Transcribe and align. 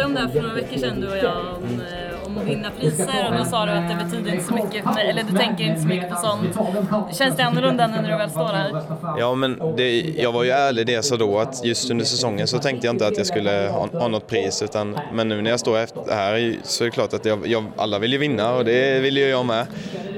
pratade 0.00 0.06
om 0.06 0.14
det 0.14 0.20
här 0.20 0.28
för 0.28 0.40
några 0.40 0.54
veckor 0.54 0.78
sedan 0.78 1.00
du 1.00 1.08
och 1.08 1.16
jag 1.16 1.36
om, 1.56 1.80
eh, 1.80 2.26
om 2.26 2.38
att 2.38 2.44
vinna 2.44 2.70
priser 2.80 3.28
och 3.30 3.38
då 3.38 3.44
sa 3.44 3.66
du 3.66 3.72
att 3.72 3.88
det 3.88 4.04
betyder 4.04 4.32
inte 4.32 4.44
så 4.44 4.54
mycket 4.54 4.84
för 4.84 4.94
mig, 4.94 5.10
eller 5.10 5.22
du 5.22 5.38
tänker 5.38 5.64
inte 5.64 5.80
så 5.80 5.86
mycket 5.86 6.10
på 6.10 6.16
sånt. 6.16 7.16
Känns 7.16 7.36
det 7.36 7.44
annorlunda 7.44 7.86
nu 7.86 7.96
när 7.96 8.10
du 8.10 8.16
väl 8.16 8.30
står 8.30 8.48
här? 8.48 8.82
Ja, 9.18 9.34
men 9.34 9.76
det, 9.76 10.00
jag 10.00 10.32
var 10.32 10.44
ju 10.44 10.50
ärlig 10.50 10.86
det 10.86 10.92
jag 10.92 11.04
sa 11.04 11.16
då 11.16 11.38
att 11.38 11.64
just 11.64 11.90
under 11.90 12.04
säsongen 12.04 12.46
så 12.46 12.58
tänkte 12.58 12.86
jag 12.86 12.94
inte 12.94 13.06
att 13.06 13.16
jag 13.16 13.26
skulle 13.26 13.68
ha, 13.72 13.88
ha 14.00 14.08
något 14.08 14.26
pris 14.26 14.62
utan 14.62 14.98
men 15.12 15.28
nu 15.28 15.42
när 15.42 15.50
jag 15.50 15.60
står 15.60 15.78
efter 15.78 16.14
här 16.14 16.56
så 16.62 16.84
är 16.84 16.86
det 16.86 16.90
klart 16.90 17.12
att 17.12 17.24
jag, 17.24 17.46
jag, 17.46 17.64
alla 17.76 17.98
vill 17.98 18.12
ju 18.12 18.18
vinna 18.18 18.54
och 18.54 18.64
det 18.64 19.00
vill 19.00 19.16
ju 19.16 19.28
jag 19.28 19.46
med. 19.46 19.66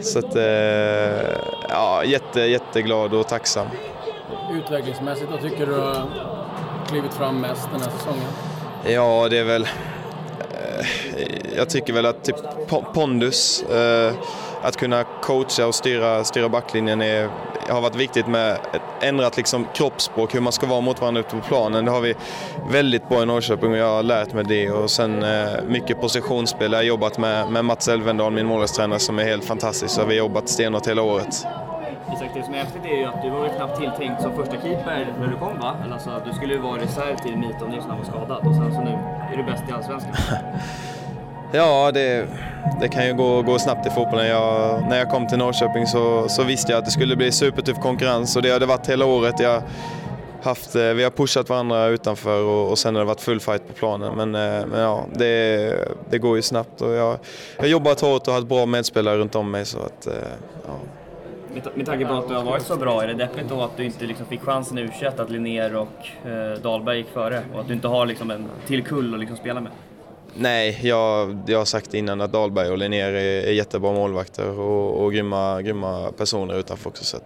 Så 0.02 0.18
att, 0.18 0.36
eh, 0.36 0.42
ja, 1.68 2.04
jätte, 2.04 2.40
jätteglad 2.40 3.14
och 3.14 3.28
tacksam. 3.28 3.66
Utvecklingsmässigt, 4.52 5.30
vad 5.30 5.40
tycker 5.40 5.66
du 5.66 5.74
har 5.74 6.06
klivit 6.88 7.14
fram 7.14 7.40
mest 7.40 7.68
den 7.72 7.80
här 7.80 7.90
säsongen? 7.90 8.51
Ja, 8.86 9.28
det 9.30 9.38
är 9.38 9.44
väl... 9.44 9.62
Eh, 9.62 10.86
jag 11.56 11.70
tycker 11.70 11.92
väl 11.92 12.06
att 12.06 12.24
typ 12.24 12.36
pondus, 12.94 13.62
eh, 13.62 14.12
att 14.62 14.76
kunna 14.76 15.04
coacha 15.04 15.66
och 15.66 15.74
styra, 15.74 16.24
styra 16.24 16.48
backlinjen 16.48 17.02
är, 17.02 17.28
har 17.68 17.80
varit 17.80 17.96
viktigt 17.96 18.26
med 18.26 18.52
ett 18.52 18.82
ändrat 19.00 19.36
liksom 19.36 19.66
kroppsspråk, 19.74 20.34
hur 20.34 20.40
man 20.40 20.52
ska 20.52 20.66
vara 20.66 20.80
mot 20.80 21.00
varandra 21.00 21.20
ute 21.20 21.30
på 21.30 21.40
planen. 21.48 21.84
Det 21.84 21.90
har 21.90 22.00
vi 22.00 22.14
väldigt 22.70 23.08
bra 23.08 23.22
i 23.22 23.26
Norrköping 23.26 23.70
och 23.70 23.78
jag 23.78 23.94
har 23.94 24.02
lärt 24.02 24.32
mig 24.32 24.44
det. 24.44 24.70
Och 24.70 24.90
sen 24.90 25.22
eh, 25.22 25.62
mycket 25.68 26.00
positionsspel. 26.00 26.72
Jag 26.72 26.78
har 26.78 26.84
jobbat 26.84 27.18
med, 27.18 27.50
med 27.50 27.64
Mats 27.64 27.88
Elvendal, 27.88 28.32
min 28.32 28.46
målvaktstränare, 28.46 28.98
som 28.98 29.18
är 29.18 29.24
helt 29.24 29.44
fantastisk. 29.44 29.94
Så 29.94 30.00
vi 30.04 30.18
har 30.18 30.26
jobbat 30.26 30.48
stenhårt 30.48 30.88
hela 30.88 31.02
året. 31.02 31.46
Isak, 32.22 32.34
det 32.34 32.44
som 32.44 32.54
är 32.54 32.58
häftigt 32.58 32.84
är 32.84 32.96
ju 32.96 33.04
att 33.04 33.22
du 33.22 33.30
var 33.30 33.44
ju 33.44 33.50
knappt 33.56 33.80
tilltänkt 33.80 34.22
som 34.22 34.36
första 34.36 34.52
keeper 34.52 35.14
när 35.20 35.26
du 35.26 35.36
kom 35.36 35.58
va? 35.58 35.76
Eller 35.84 35.94
alltså, 35.94 36.22
du 36.26 36.32
skulle 36.32 36.54
ju 36.54 36.60
vara 36.60 36.80
reserv 36.80 37.16
till 37.16 37.36
Miton 37.36 37.70
Nilsson 37.70 37.88
när 37.88 37.96
han 37.96 37.98
var 37.98 38.04
skadad 38.04 38.46
och 38.46 38.54
sen 38.54 38.74
så 38.74 38.80
nu 38.80 38.98
är 39.32 39.36
du 39.36 39.42
bäst 39.42 39.62
i 39.68 39.72
Allsvenskan. 39.72 40.12
ja, 41.52 41.90
det, 41.94 42.26
det 42.80 42.88
kan 42.88 43.06
ju 43.06 43.14
gå, 43.14 43.42
gå 43.42 43.58
snabbt 43.58 43.86
i 43.86 43.90
fotbollen. 43.90 44.26
Jag, 44.26 44.82
när 44.88 44.98
jag 44.98 45.10
kom 45.10 45.26
till 45.26 45.38
Norrköping 45.38 45.86
så, 45.86 46.28
så 46.28 46.42
visste 46.42 46.72
jag 46.72 46.78
att 46.78 46.84
det 46.84 46.90
skulle 46.90 47.16
bli 47.16 47.32
supertuff 47.32 47.78
konkurrens 47.78 48.36
och 48.36 48.42
det 48.42 48.50
har 48.50 48.60
det 48.60 48.66
varit 48.66 48.88
hela 48.88 49.04
året. 49.04 49.40
Jag, 49.40 49.62
haft, 50.42 50.74
eh, 50.74 50.82
vi 50.82 51.04
har 51.04 51.10
pushat 51.10 51.48
varandra 51.48 51.86
utanför 51.86 52.42
och, 52.42 52.70
och 52.70 52.78
sen 52.78 52.94
har 52.94 53.02
det 53.02 53.06
varit 53.06 53.20
full 53.20 53.40
fight 53.40 53.68
på 53.68 53.72
planen. 53.72 54.14
Men, 54.16 54.34
eh, 54.34 54.66
men 54.66 54.80
ja, 54.80 55.04
det, 55.14 55.88
det 56.10 56.18
går 56.18 56.36
ju 56.36 56.42
snabbt 56.42 56.80
och 56.80 56.92
jag 56.92 57.18
har 57.58 57.66
jobbat 57.66 58.00
hårt 58.00 58.28
och 58.28 58.34
haft 58.34 58.46
bra 58.46 58.66
medspelare 58.66 59.18
runt 59.18 59.34
om 59.34 59.50
mig. 59.50 59.64
Så 59.64 59.78
att, 59.78 60.06
eh, 60.06 60.12
ja. 60.66 60.74
Med 61.74 61.86
tanke 61.86 62.06
på 62.06 62.14
att 62.14 62.28
du 62.28 62.34
har 62.34 62.44
varit 62.44 62.62
så 62.62 62.76
bra, 62.76 63.02
är 63.02 63.06
det 63.06 63.14
deppigt 63.14 63.48
då 63.48 63.62
att 63.62 63.76
du 63.76 63.84
inte 63.84 64.06
liksom 64.06 64.26
fick 64.26 64.42
chansen 64.42 64.78
i 64.78 64.82
u 64.82 64.90
att 65.18 65.30
Linnér 65.30 65.76
och 65.76 66.28
eh, 66.28 66.58
Dahlberg 66.62 66.98
gick 66.98 67.08
före 67.08 67.42
och 67.54 67.60
att 67.60 67.68
du 67.68 67.74
inte 67.74 67.88
har 67.88 68.06
liksom 68.06 68.30
en 68.30 68.48
till 68.66 68.84
kull 68.84 69.14
att 69.14 69.20
liksom 69.20 69.36
spela 69.36 69.60
med? 69.60 69.72
Nej, 70.34 70.80
jag, 70.82 71.38
jag 71.46 71.58
har 71.58 71.64
sagt 71.64 71.94
innan 71.94 72.20
att 72.20 72.32
Dahlberg 72.32 72.70
och 72.70 72.78
Linnér 72.78 73.12
är, 73.12 73.46
är 73.46 73.52
jättebra 73.52 73.92
målvakter 73.92 74.58
och, 74.58 75.04
och 75.04 75.12
grymma, 75.12 75.62
grymma 75.62 76.12
personer 76.12 76.58
utanför 76.58 76.90
också. 76.90 77.04
Så 77.04 77.18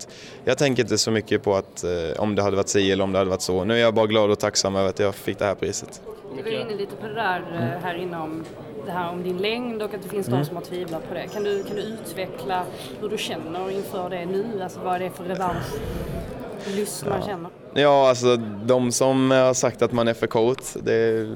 jag 0.44 0.58
tänker 0.58 0.82
inte 0.82 0.98
så 0.98 1.10
mycket 1.10 1.42
på 1.42 1.54
att, 1.54 1.84
eh, 1.84 1.90
om 2.20 2.34
det 2.34 2.42
hade 2.42 2.56
varit 2.56 2.68
si 2.68 2.92
eller 2.92 3.04
om 3.04 3.12
det 3.12 3.18
hade 3.18 3.30
varit 3.30 3.42
så. 3.42 3.64
Nu 3.64 3.74
är 3.74 3.78
jag 3.78 3.94
bara 3.94 4.06
glad 4.06 4.30
och 4.30 4.38
tacksam 4.38 4.76
över 4.76 4.88
att 4.88 4.98
jag 4.98 5.14
fick 5.14 5.38
det 5.38 5.44
här 5.44 5.54
priset. 5.54 6.02
Du 6.36 6.42
var 6.42 6.50
inne 6.50 6.74
lite 6.74 6.96
på 6.96 7.06
det 7.06 7.14
där 7.14 7.40
eh, 7.52 7.84
här 7.84 7.94
inom 7.94 8.44
det 8.86 8.92
här 8.92 9.10
om 9.10 9.22
din 9.22 9.38
längd 9.38 9.82
och 9.82 9.94
att 9.94 10.02
det 10.02 10.08
finns 10.08 10.28
mm. 10.28 10.40
de 10.40 10.46
som 10.46 10.56
har 10.56 10.64
tvivlat 10.64 11.08
på 11.08 11.14
det. 11.14 11.26
Kan 11.32 11.44
du, 11.44 11.62
kan 11.62 11.76
du 11.76 11.82
utveckla 11.82 12.64
hur 13.00 13.08
du 13.08 13.18
känner 13.18 13.70
inför 13.70 14.10
det 14.10 14.26
nu? 14.26 14.62
Alltså 14.62 14.80
vad 14.84 14.94
är 14.94 14.98
det 15.00 15.10
för 15.10 15.24
revanschlust 15.24 17.06
man 17.06 17.22
känner? 17.22 17.50
Ja, 17.74 18.08
alltså 18.08 18.36
de 18.64 18.92
som 18.92 19.30
har 19.30 19.54
sagt 19.54 19.82
att 19.82 19.92
man 19.92 20.08
är 20.08 20.14
för 20.14 20.26
kort, 20.26 20.62
det, 20.74 21.28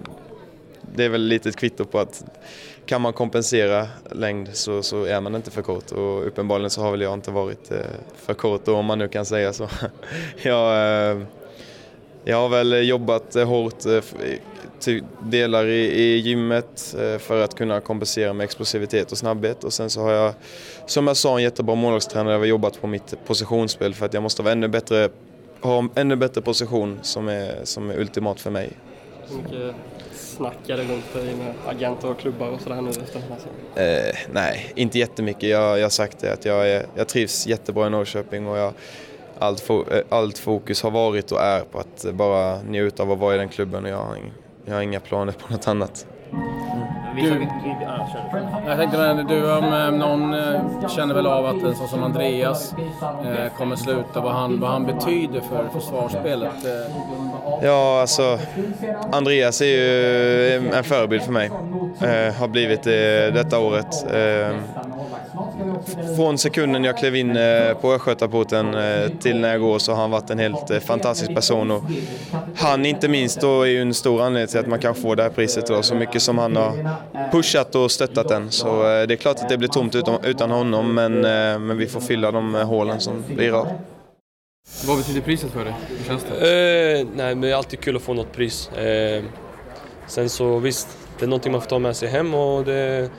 det 0.95 1.05
är 1.05 1.09
väl 1.09 1.23
lite 1.23 1.49
ett 1.49 1.57
kvitto 1.57 1.85
på 1.85 1.99
att 1.99 2.25
kan 2.87 3.01
man 3.01 3.13
kompensera 3.13 3.89
längd 4.11 4.49
så, 4.53 4.83
så 4.83 5.05
är 5.05 5.21
man 5.21 5.35
inte 5.35 5.51
för 5.51 5.63
kort 5.63 5.91
och 5.93 6.27
uppenbarligen 6.27 6.71
så 6.71 6.83
har 6.83 6.91
väl 6.91 7.01
jag 7.01 7.15
inte 7.15 7.31
varit 7.31 7.71
eh, 7.71 7.79
för 8.17 8.35
kort 8.35 8.65
då 8.65 8.77
om 8.77 8.87
man 8.87 8.99
nu 8.99 9.09
kan 9.09 9.25
säga 9.25 9.53
så. 9.53 9.69
jag, 10.43 10.73
eh, 11.13 11.23
jag 12.25 12.37
har 12.37 12.49
väl 12.49 12.89
jobbat 12.89 13.35
hårt 13.35 13.87
eh, 13.87 14.03
delar 15.23 15.67
i, 15.67 16.03
i 16.03 16.17
gymmet 16.17 16.97
för 17.19 17.45
att 17.45 17.55
kunna 17.55 17.81
kompensera 17.81 18.33
med 18.33 18.45
explosivitet 18.45 19.13
och 19.13 19.19
snabbhet. 19.19 19.65
Och 19.65 19.73
sen 19.73 19.91
så 19.91 20.01
har 20.01 20.13
jag, 20.13 20.35
som 20.87 21.07
jag 21.07 21.17
sa, 21.17 21.37
en 21.37 21.43
jättebra 21.43 21.75
målvaktstränare. 21.75 22.33
Jag 22.33 22.39
har 22.39 22.47
jobbat 22.47 22.81
på 22.81 22.87
mitt 22.87 23.15
positionsspel 23.27 23.95
för 23.95 24.07
att 24.07 24.15
jag 24.15 24.23
måste 24.23 24.43
vara 24.43 24.53
ännu 24.53 24.69
bättre, 24.69 25.09
ha 25.61 25.79
en 25.79 25.91
ännu 25.95 26.17
bättre 26.17 26.41
position 26.41 26.99
som 27.03 27.29
är, 27.29 27.61
som 27.65 27.91
är 27.91 27.99
ultimat 27.99 28.41
för 28.41 28.51
mig. 28.51 28.73
Hur 29.29 29.37
mycket 29.37 29.75
snackar 30.15 30.77
det 30.77 30.83
runt 30.83 31.15
dig 31.15 31.35
med 31.35 31.55
agenter 31.67 32.11
och 32.11 32.19
klubbar 32.19 32.49
och 32.49 32.61
sådär 32.61 32.81
nu 32.81 32.91
efter 32.91 33.21
den 33.21 33.39
här 33.75 34.09
eh, 34.09 34.15
Nej, 34.33 34.73
inte 34.75 34.99
jättemycket. 34.99 35.49
Jag, 35.49 35.79
jag 35.79 35.85
har 35.85 35.91
sagt 35.91 36.19
det 36.19 36.33
att 36.33 36.45
jag, 36.45 36.71
är, 36.71 36.87
jag 36.95 37.09
trivs 37.09 37.47
jättebra 37.47 37.87
i 37.87 37.91
Norrköping 37.91 38.47
och 38.49 38.59
jag, 38.59 38.73
allt, 39.39 39.61
fo, 39.61 39.91
eh, 39.91 40.03
allt 40.09 40.39
fokus 40.39 40.83
har 40.83 40.91
varit 40.91 41.33
och 41.33 41.41
är 41.41 41.61
på 41.61 41.79
att 41.79 42.07
bara 42.13 42.63
njuta 42.63 43.03
av 43.03 43.13
att 43.13 43.19
vara 43.19 43.35
i 43.35 43.39
den 43.39 43.49
klubben 43.49 43.85
och 43.85 43.91
jag 43.91 43.97
har 43.97 44.17
jag 44.65 44.75
har 44.75 44.83
inga 44.83 45.01
planer 45.01 45.33
på 45.33 45.53
något 45.53 45.69
annat. 45.69 46.07
Du, 47.17 47.49
jag 48.67 48.79
tänkte 48.79 48.99
men 48.99 49.27
du 49.27 49.53
om 49.53 49.65
eh, 49.65 49.91
någon 49.91 50.35
eh, 50.35 50.89
känner 50.89 51.15
väl 51.15 51.27
av 51.27 51.47
att 51.47 51.63
en 51.63 51.75
sån 51.75 51.89
som 51.89 52.03
Andreas 52.03 52.75
eh, 53.25 53.53
kommer 53.59 53.77
sluta, 53.77 54.21
vad 54.21 54.33
han, 54.33 54.61
vad 54.61 54.71
han 54.71 54.87
betyder 54.87 55.41
för 55.41 55.69
försvarsspelet? 55.81 56.53
Ja, 57.63 58.01
alltså 58.01 58.39
Andreas 59.13 59.61
är 59.61 59.67
ju 59.67 60.71
en 60.75 60.85
förebild 60.85 61.23
för 61.23 61.33
mig. 61.33 61.51
har 62.39 62.49
blivit 62.49 62.83
det 62.83 63.31
detta 63.31 63.59
året 63.59 64.07
från 66.17 66.39
sekunden 66.39 66.85
jag 66.85 66.99
klev 66.99 67.17
in 67.17 67.37
eh, 67.37 67.75
på 67.75 67.93
Östgötaporten 67.93 68.75
eh, 68.75 69.09
till 69.21 69.41
när 69.41 69.51
jag 69.51 69.61
går 69.61 69.79
så 69.79 69.93
har 69.93 70.01
han 70.01 70.11
varit 70.11 70.31
en 70.31 70.39
helt 70.39 70.71
eh, 70.71 70.79
fantastisk 70.79 71.35
person. 71.35 71.71
Och 71.71 71.83
han 72.57 72.87
inte 72.87 73.09
minst 73.09 73.41
då 73.41 73.63
är 73.63 73.67
ju 73.67 73.83
en 73.83 73.95
stor 73.95 74.23
anledning 74.23 74.49
till 74.49 74.59
att 74.61 74.67
man 74.67 74.79
kan 74.79 74.95
få 74.95 75.15
det 75.15 75.23
här 75.23 75.31
priset 75.31 75.67
då, 75.67 75.83
så 75.83 75.95
mycket 75.95 76.23
som 76.23 76.39
han 76.39 76.57
har 76.57 76.73
pushat 77.33 77.75
och 77.75 77.91
stöttat 77.91 78.29
den. 78.29 78.51
Så 78.51 78.83
det 78.83 79.15
är 79.15 79.17
klart 79.17 79.37
att 79.37 79.49
det 79.49 79.59
blir 79.59 79.69
tomt 79.69 79.95
utan, 80.25 80.51
honom 80.51 80.95
men, 80.95 81.21
men 81.67 81.77
vi 81.77 81.87
får 81.87 82.01
fylla 82.01 82.31
de 82.31 82.55
hålen 82.55 83.01
som 83.01 83.25
blir 83.29 83.53
av. 83.53 83.69
Vad 84.87 84.99
betyder 84.99 85.21
priset 85.21 85.51
för 85.51 85.65
dig? 85.65 85.75
Hur 85.89 86.05
känns 86.05 86.25
det? 86.25 86.99
Eh, 87.01 87.07
nej, 87.15 87.35
men 87.35 87.41
det 87.41 87.51
är 87.51 87.55
alltid 87.55 87.81
kul 87.81 87.97
att 87.97 88.03
få 88.03 88.15
något 88.15 88.33
pris. 88.33 88.69
Eh, 88.69 89.25
sen 90.07 90.29
så 90.29 90.59
visst, 90.59 90.89
det 91.19 91.25
är 91.25 91.29
någonting 91.29 91.53
man 91.53 91.61
får 91.61 91.69
ta 91.69 91.79
med 91.79 91.97
sig 91.97 92.09
hem 92.09 92.35
och 92.35 92.65
det, 92.65 93.11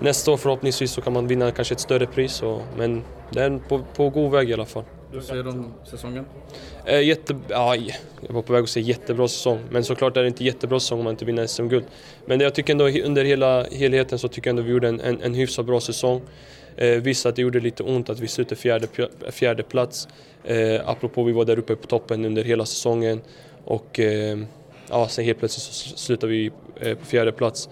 nästa 0.00 0.32
år 0.32 0.36
förhoppningsvis 0.36 0.90
så 0.90 1.00
kan 1.00 1.12
man 1.12 1.26
vinna 1.26 1.50
kanske 1.50 1.74
ett 1.74 1.80
större 1.80 2.06
pris. 2.06 2.42
Och, 2.42 2.62
men 2.76 3.02
det 3.30 3.42
är 3.42 3.58
på, 3.68 3.84
på 3.96 4.10
god 4.10 4.30
väg 4.30 4.50
i 4.50 4.54
alla 4.54 4.66
fall. 4.66 4.84
Hur 5.12 5.20
ser 5.20 5.42
du 5.42 5.64
säsongen? 5.90 6.24
Eh, 6.84 7.00
jätte, 7.00 7.36
ja, 7.48 7.76
jag 7.76 8.34
var 8.34 8.42
på 8.42 8.52
väg 8.52 8.62
att 8.62 8.68
säga 8.68 8.86
jättebra 8.86 9.28
säsong, 9.28 9.60
men 9.70 9.84
såklart 9.84 10.16
är 10.16 10.22
det 10.22 10.28
inte 10.28 10.44
jättebra 10.44 10.80
säsong 10.80 10.98
om 10.98 11.04
man 11.04 11.10
inte 11.10 11.24
vinner 11.24 11.46
SM-guld. 11.46 11.84
Men 12.26 12.40
jag 12.40 12.54
tycker 12.54 12.72
ändå 12.72 12.88
under 12.88 13.24
hela 13.24 13.64
helheten 13.64 14.18
så 14.18 14.28
tycker 14.28 14.50
jag 14.50 14.52
ändå 14.52 14.62
vi 14.62 14.72
gjorde 14.72 14.88
en, 14.88 15.00
en, 15.00 15.22
en 15.22 15.34
hyfsat 15.34 15.66
bra 15.66 15.80
säsong. 15.80 16.20
Eh, 16.76 16.88
visst 16.88 17.26
att 17.26 17.36
det 17.36 17.42
gjorde 17.42 17.60
lite 17.60 17.82
ont 17.82 18.10
att 18.10 18.20
vi 18.20 18.28
slutade 18.28 18.56
fjärde, 18.56 18.86
fjärde 19.30 19.62
plats. 19.62 20.08
Eh, 20.44 20.88
apropå 20.88 21.22
vi 21.24 21.32
var 21.32 21.44
där 21.44 21.58
uppe 21.58 21.76
på 21.76 21.86
toppen 21.86 22.24
under 22.24 22.44
hela 22.44 22.66
säsongen 22.66 23.20
och 23.64 24.00
eh, 24.00 24.38
ja, 24.90 25.08
sen 25.08 25.24
helt 25.24 25.38
plötsligt 25.38 25.62
så 25.62 25.96
slutade 25.96 26.32
vi 26.32 26.50
eh, 26.80 26.94
på 26.94 27.04
fjärde 27.04 27.32
plats. 27.32 27.68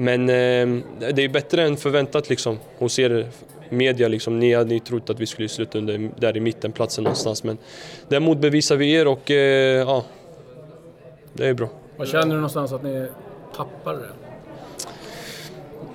Men 0.00 0.28
eh, 0.28 0.82
det 1.12 1.24
är 1.24 1.28
bättre 1.28 1.62
än 1.62 1.76
förväntat 1.76 2.28
liksom 2.28 2.58
hos 2.78 2.98
er 2.98 3.28
media. 3.68 4.08
Liksom. 4.08 4.38
Ni 4.38 4.54
hade 4.54 4.74
ju 4.74 4.80
trott 4.80 5.10
att 5.10 5.20
vi 5.20 5.26
skulle 5.26 5.48
sluta 5.48 5.78
under, 5.78 6.10
där 6.16 6.36
i 6.36 6.40
mittenplatsen 6.40 7.04
någonstans 7.04 7.44
men 7.44 7.58
däremot 8.08 8.38
bevisar 8.38 8.76
vi 8.76 8.92
er 8.92 9.08
och 9.08 9.30
eh, 9.30 9.78
ja, 9.78 10.04
det 11.32 11.46
är 11.46 11.54
bra. 11.54 11.68
Vad 11.96 12.08
känner 12.08 12.26
du 12.26 12.34
någonstans 12.34 12.72
att 12.72 12.82
ni 12.82 13.06
tappar 13.56 13.94
det? 13.94 14.29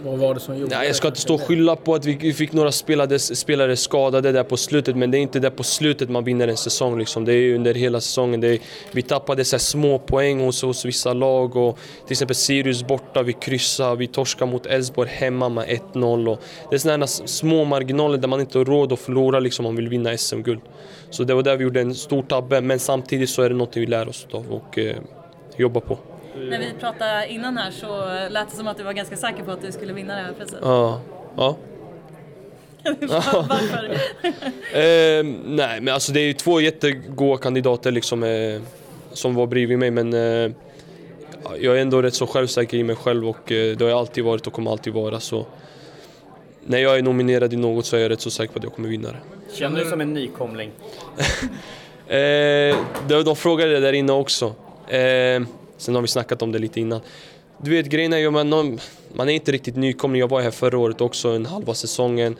Vad 0.04 0.20
var 0.20 0.34
det 0.34 0.40
som 0.40 0.58
gjorde 0.58 0.76
Nej, 0.76 0.88
jag 0.88 0.96
ska 0.96 1.08
inte 1.08 1.20
stå 1.20 1.34
och 1.34 1.42
skylla 1.42 1.76
på 1.76 1.96
att 1.96 2.06
vi 2.06 2.34
fick 2.34 2.52
några 2.52 2.72
spelare, 2.72 3.20
spelare 3.20 3.76
skadade 3.76 4.32
där 4.32 4.44
på 4.44 4.58
slutet, 4.58 4.96
men 4.96 5.12
det 5.12 5.18
är 5.18 5.20
inte 5.20 5.40
där 5.40 5.50
på 5.50 5.64
slutet 5.64 6.10
man 6.10 6.24
vinner 6.24 6.48
en 6.48 6.58
säsong. 6.58 7.00
Liksom. 7.00 7.26
Det 7.26 7.34
är 7.34 7.56
under 7.56 7.74
hela 7.74 8.02
säsongen. 8.02 8.44
Är, 8.44 8.60
vi 8.92 9.02
tappade 9.02 9.46
så 9.46 9.60
små 9.60 10.00
poäng 10.00 10.46
hos, 10.46 10.62
hos 10.62 10.86
vissa 10.86 11.14
lag. 11.14 11.56
Och, 11.56 11.78
till 12.06 12.12
exempel 12.12 12.36
Sirius 12.36 12.84
borta, 12.84 13.24
vi 13.24 13.34
kryssade, 13.34 13.96
vi 13.96 14.08
torskade 14.08 14.52
mot 14.52 14.66
Elfsborg 14.66 15.10
hemma 15.10 15.50
med 15.50 15.68
1-0. 15.94 16.38
Det 16.70 16.76
är 16.76 16.80
sådana 16.80 17.08
små 17.08 17.64
marginaler 17.64 18.18
där 18.18 18.28
man 18.28 18.40
inte 18.40 18.58
har 18.58 18.66
råd 18.66 18.94
att 18.94 19.00
förlora 19.00 19.40
liksom, 19.40 19.66
om 19.66 19.74
man 19.74 19.76
vill 19.76 19.90
vinna 19.90 20.18
SM-guld. 20.18 20.62
Så 21.10 21.24
det 21.24 21.34
var 21.34 21.44
där 21.44 21.58
vi 21.58 21.64
gjorde 21.64 21.82
en 21.82 21.96
stor 21.96 22.22
tabbe, 22.22 22.62
men 22.62 22.80
samtidigt 22.80 23.30
så 23.30 23.42
är 23.42 23.50
det 23.50 23.56
något 23.56 23.78
vi 23.78 23.86
lär 23.86 24.10
oss 24.10 24.28
av 24.32 24.52
och 24.52 24.78
eh, 24.78 24.96
jobbar 25.58 25.82
på. 25.82 25.98
När 26.38 26.60
vi 26.60 26.74
pratade 26.80 27.28
innan 27.30 27.58
här 27.58 27.72
så 27.72 28.06
lät 28.30 28.50
det 28.50 28.56
som 28.56 28.68
att 28.68 28.78
du 28.78 28.84
var 28.84 28.94
ganska 28.94 29.18
säker 29.18 29.44
på 29.44 29.52
att 29.52 29.62
du 29.62 29.72
skulle 29.72 29.94
vinna 29.94 30.16
det 30.16 30.22
här 30.22 30.34
priset. 30.34 30.60
Ja. 30.62 31.02
ja. 31.38 31.58
Varför? 33.02 33.86
eh, 34.74 35.26
nej, 35.46 35.82
men 35.82 35.94
alltså 35.94 36.12
det 36.12 36.20
är 36.20 36.26
ju 36.26 36.34
två 36.34 36.62
jättegoda 36.62 37.42
kandidater 37.42 37.92
liksom, 37.92 38.24
eh, 38.24 38.62
som 39.12 39.36
var 39.36 39.48
bredvid 39.48 39.80
mig, 39.80 39.92
men 39.92 40.14
eh, 40.14 40.52
jag 41.60 41.78
är 41.78 41.82
ändå 41.82 42.02
rätt 42.02 42.14
så 42.14 42.28
självsäker 42.28 42.78
i 42.78 42.84
mig 42.84 42.96
själv 42.96 43.30
och 43.30 43.52
eh, 43.52 43.78
det 43.78 43.84
har 43.84 43.90
jag 43.90 44.00
alltid 44.00 44.24
varit 44.24 44.48
och 44.48 44.54
kommer 44.54 44.72
alltid 44.72 44.94
vara. 44.94 45.20
Så 45.20 45.46
när 46.66 46.78
jag 46.78 46.98
är 46.98 47.02
nominerad 47.02 47.54
i 47.54 47.56
något 47.56 47.86
så 47.86 47.96
är 47.96 48.02
jag 48.02 48.12
rätt 48.12 48.22
så 48.22 48.32
säker 48.32 48.54
på 48.54 48.60
att 48.60 48.64
jag 48.64 48.74
kommer 48.74 48.90
vinna 48.90 49.08
det. 49.08 49.20
Känner 49.54 49.78
du 49.78 49.82
dig 49.82 49.92
som 49.92 50.02
en 50.02 50.14
nykomling? 50.14 50.72
Eh, 52.08 52.78
de, 53.08 53.24
de 53.24 53.36
frågade 53.36 53.72
det 53.74 53.80
där 53.80 53.94
inne 53.94 54.14
också. 54.14 54.46
Eh, 54.88 55.42
sen 55.78 55.96
har 55.96 56.02
vi 56.02 56.08
snackat 56.08 56.42
om 56.42 56.52
det 56.52 56.60
lite 56.60 56.80
innan. 56.80 57.02
Du 57.58 57.72
vet 57.72 57.86
grejen 57.86 58.14
är 58.14 58.18
ju 58.18 58.32
man, 58.32 58.80
man 59.14 59.30
är 59.30 59.34
inte 59.34 59.52
riktigt 59.52 59.76
nykomling. 59.76 60.20
Jag 60.20 60.28
var 60.28 60.42
här 60.42 60.52
förra 60.52 60.78
året 60.78 61.02
också, 61.02 61.30
en 61.30 61.46
halva 61.46 61.74
säsongen. 61.74 62.36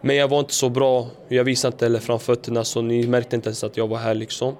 Men 0.00 0.16
jag 0.16 0.28
var 0.28 0.40
inte 0.40 0.54
så 0.54 0.68
bra. 0.68 1.06
Jag 1.28 1.44
visade 1.44 1.74
inte 1.74 1.84
heller 1.84 1.98
framfötterna 1.98 2.64
så 2.64 2.82
ni 2.82 3.06
märkte 3.06 3.36
inte 3.36 3.48
ens 3.48 3.64
att 3.64 3.76
jag 3.76 3.88
var 3.88 3.98
här 3.98 4.14
liksom. 4.14 4.56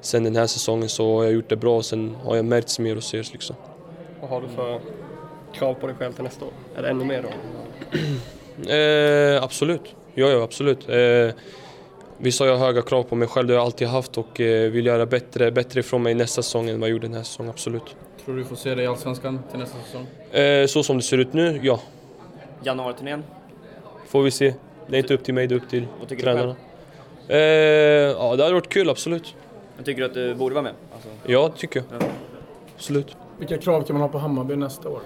Sen 0.00 0.24
den 0.24 0.36
här 0.36 0.46
säsongen 0.46 0.88
så 0.88 1.16
har 1.16 1.24
jag 1.24 1.32
gjort 1.32 1.48
det 1.48 1.56
bra 1.56 1.76
och 1.76 1.84
sen 1.84 2.16
har 2.24 2.36
jag 2.36 2.44
märkts 2.44 2.78
mer 2.78 2.96
och 2.96 3.02
ses 3.02 3.32
liksom. 3.32 3.56
Vad 4.20 4.30
har 4.30 4.40
du 4.40 4.48
för 4.48 4.80
krav 5.52 5.74
på 5.74 5.86
dig 5.86 5.96
själv 5.96 6.12
till 6.12 6.24
nästa 6.24 6.44
år? 6.44 6.52
Är 6.76 6.82
det 6.82 6.88
ännu 6.88 7.04
mer 7.04 7.22
då? 7.22 7.28
Eh, 8.68 9.42
absolut. 9.42 9.94
Ja, 10.14 10.28
ja, 10.28 10.42
absolut. 10.42 10.88
Eh, 10.88 11.34
visst 12.20 12.40
har 12.40 12.46
jag 12.46 12.56
höga 12.56 12.82
krav 12.82 13.02
på 13.02 13.14
mig 13.14 13.28
själv, 13.28 13.48
det 13.48 13.54
har 13.54 13.58
jag 13.58 13.64
alltid 13.64 13.88
haft 13.88 14.18
och 14.18 14.40
eh, 14.40 14.70
vill 14.70 14.86
göra 14.86 15.06
bättre, 15.06 15.50
bättre 15.50 15.80
ifrån 15.80 16.02
mig 16.02 16.14
nästa 16.14 16.42
säsong 16.42 16.68
än 16.68 16.80
vad 16.80 16.88
jag 16.88 16.92
gjorde 16.92 17.06
den 17.06 17.16
här 17.16 17.22
säsongen, 17.22 17.50
absolut. 17.50 17.96
Tror 18.24 18.36
du 18.36 18.44
får 18.44 18.56
se 18.56 18.74
dig 18.74 18.84
i 18.84 18.86
Allsvenskan 18.86 19.40
till 19.50 19.58
nästa 19.58 19.76
säsong? 19.86 20.06
Eh, 20.40 20.66
så 20.66 20.82
som 20.82 20.96
det 20.96 21.02
ser 21.02 21.18
ut 21.18 21.32
nu, 21.32 21.60
ja. 21.62 21.80
Januariturnén? 22.62 23.24
Får 24.08 24.22
vi 24.22 24.30
se. 24.30 24.54
Det 24.86 24.96
är 24.96 24.98
inte 24.98 25.14
upp 25.14 25.24
till 25.24 25.34
mig, 25.34 25.46
det 25.46 25.54
är 25.54 25.56
upp 25.56 25.68
till 25.70 25.86
Vad 25.98 26.08
tycker 26.08 26.22
tränarna. 26.22 26.56
du 27.26 27.34
Eh, 27.34 27.38
ja, 27.38 28.36
det 28.36 28.42
hade 28.42 28.54
varit 28.54 28.68
kul, 28.68 28.90
absolut. 28.90 29.34
Jag 29.76 29.86
tycker 29.86 30.00
du 30.00 30.06
att 30.06 30.14
du 30.14 30.34
borde 30.34 30.54
vara 30.54 30.62
med? 30.62 30.72
Alltså, 30.94 31.08
Ja, 31.26 31.50
det 31.54 31.60
tycker 31.60 31.82
jag. 31.90 32.02
Ja. 32.02 32.06
Absolut. 32.76 33.16
Vilka 33.38 33.58
krav 33.58 33.82
kan 33.82 33.94
man 33.94 34.02
ha 34.02 34.08
på 34.08 34.18
Hammarby 34.18 34.56
nästa 34.56 34.88
år? 34.88 35.00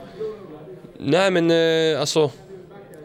Nej, 0.99 1.31
men 1.31 1.50
eh, 1.50 2.00
alltså. 2.00 2.31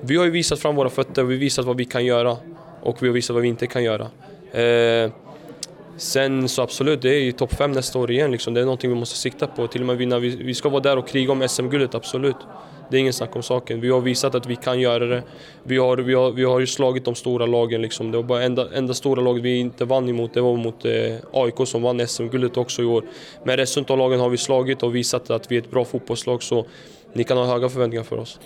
Vi 0.02 0.16
har 0.16 0.26
ju 0.26 0.32
visat 0.32 0.60
fram 0.60 0.76
våra 0.76 0.90
fötter, 0.90 1.24
vi 1.24 1.34
har 1.36 1.40
visat 1.40 1.66
vad 1.66 1.78
vi 1.78 1.86
kan 1.86 2.06
göra 2.06 2.38
och 2.82 3.04
vi 3.04 3.08
har 3.08 3.14
visat 3.14 3.34
vad 3.34 3.42
vi 3.42 3.48
inte 3.48 3.68
kan 3.68 3.84
göra. 3.84 4.08
Eh, 4.52 5.12
sen 5.98 6.50
så 6.50 6.62
absolut, 6.62 7.02
det 7.02 7.10
är 7.10 7.20
ju 7.20 7.32
topp 7.32 7.54
fem 7.54 7.72
nästa 7.72 8.00
år 8.00 8.12
igen 8.12 8.32
liksom. 8.32 8.54
Det 8.54 8.62
är 8.62 8.66
någonting 8.66 8.90
vi 8.90 8.96
måste 8.96 9.18
sikta 9.18 9.48
på. 9.48 9.68
Till 9.68 9.82
och 9.82 9.88
med 9.88 9.98
vinna. 9.98 10.20
Vi, 10.20 10.36
vi 10.36 10.54
ska 10.54 10.70
vara 10.70 10.82
där 10.82 10.98
och 10.98 11.08
kriga 11.08 11.32
om 11.32 11.48
SM-guldet, 11.48 11.96
absolut. 11.96 12.36
Det 12.90 12.98
är 12.98 13.00
ingen 13.00 13.14
snack 13.14 13.36
om 13.36 13.44
saken. 13.44 13.82
Vi 13.82 13.90
har 13.90 14.02
visat 14.02 14.36
att 14.36 14.46
vi 14.46 14.56
kan 14.56 14.80
göra 14.80 15.06
det. 15.06 15.24
Vi 15.64 15.78
har, 15.78 15.98
vi 15.98 16.14
har, 16.14 16.32
vi 16.32 16.44
har 16.44 16.60
ju 16.60 16.68
slagit 16.68 17.06
de 17.06 17.16
stora 17.16 17.46
lagen 17.46 17.82
liksom. 17.82 18.12
Det 18.12 18.18
var 18.18 18.24
bara 18.24 18.44
enda, 18.44 18.68
enda 18.74 18.94
stora 18.94 19.22
laget 19.22 19.44
vi 19.44 19.58
inte 19.58 19.86
vann 19.86 20.10
emot, 20.10 20.34
det 20.34 20.42
var 20.42 20.56
mot 20.56 20.86
eh, 20.86 20.92
AIK 21.34 21.56
som 21.68 21.82
vann 21.82 22.08
SM-guldet 22.08 22.58
också 22.58 22.82
i 22.82 22.86
år. 22.86 23.04
Men 23.44 23.58
resten 23.58 23.86
av 23.88 23.98
lagen 23.98 24.20
har 24.20 24.30
vi 24.30 24.38
slagit 24.38 24.84
och 24.84 24.96
visat 24.96 25.30
att 25.30 25.52
vi 25.52 25.56
är 25.56 25.62
ett 25.62 25.72
bra 25.72 25.86
fotbollslag 25.86 26.44
så 26.44 26.66
ni 27.14 27.24
kan 27.24 27.38
ha 27.38 27.46
höga 27.46 27.70
förväntningar 27.70 28.04
för 28.04 28.18
oss. 28.18 28.40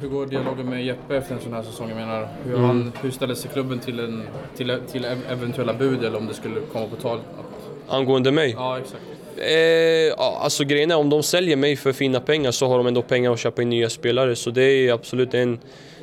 Hur 0.00 0.08
går 0.08 0.26
dialogen 0.26 0.66
med 0.70 0.84
Jeppe 0.84 1.16
efter 1.16 1.34
en 1.34 1.40
sån 1.40 1.52
här 1.52 1.62
säsong? 1.62 1.88
Jag 1.88 1.96
menar, 1.96 2.28
hur, 2.44 2.54
Mm. 2.54 2.64
han, 2.66 2.92
hur 3.02 3.10
ställer 3.10 3.34
sig 3.34 3.50
klubben 3.50 3.78
till, 3.78 4.00
en, 4.00 4.22
till, 4.56 4.78
till 4.92 5.04
eventuella 5.30 5.74
bud 5.74 6.04
eller 6.04 6.18
om 6.18 6.26
det 6.26 6.34
skulle 6.34 6.60
komma 6.72 6.86
på 6.86 6.96
tal? 6.96 7.18
Att, 7.18 7.94
Angående 7.94 8.30
mig? 8.32 8.50
ja, 8.58 8.78
exakt. 8.78 9.02
Eh, 9.36 10.20
alltså 10.42 10.64
grejen 10.64 10.90
är 10.90 10.96
om 10.96 11.10
de 11.10 11.22
säljer 11.22 11.56
mig 11.56 11.76
för 11.76 11.92
fina 11.92 12.20
pengar 12.20 12.50
så 12.50 12.66
har 12.66 12.78
de 12.78 12.86
ändå 12.86 13.02
pengar 13.02 13.32
att 13.32 13.38
köpa 13.38 13.62
in 13.62 13.70
nya 13.70 13.90
spelare. 13.90 14.36
Så 14.36 14.50
det 14.50 14.62
är 14.62 14.92
absolut 14.92 15.34
en, 15.34 15.58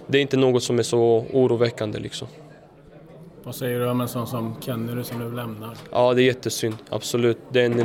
det 0.08 0.18
är 0.18 0.22
inte 0.22 0.38
något 0.38 0.64
som 0.64 0.80
är 0.80 0.84
så 0.84 1.26
oroväckande 1.34 2.00
liksom. 2.00 2.28
Vad 3.48 3.56
säger 3.56 3.80
du 3.80 3.90
om 3.90 4.02
en 4.02 4.08
sån 4.08 4.28
som 4.28 4.56
Kennery 4.62 5.04
som 5.04 5.20
nu 5.20 5.36
lämnar? 5.36 5.78
Ja, 5.92 6.14
det 6.14 6.22
är 6.22 6.26
jättesynd. 6.26 6.76
Absolut. 6.90 7.38
Det 7.52 7.62
är 7.62 7.66
en 7.66 7.80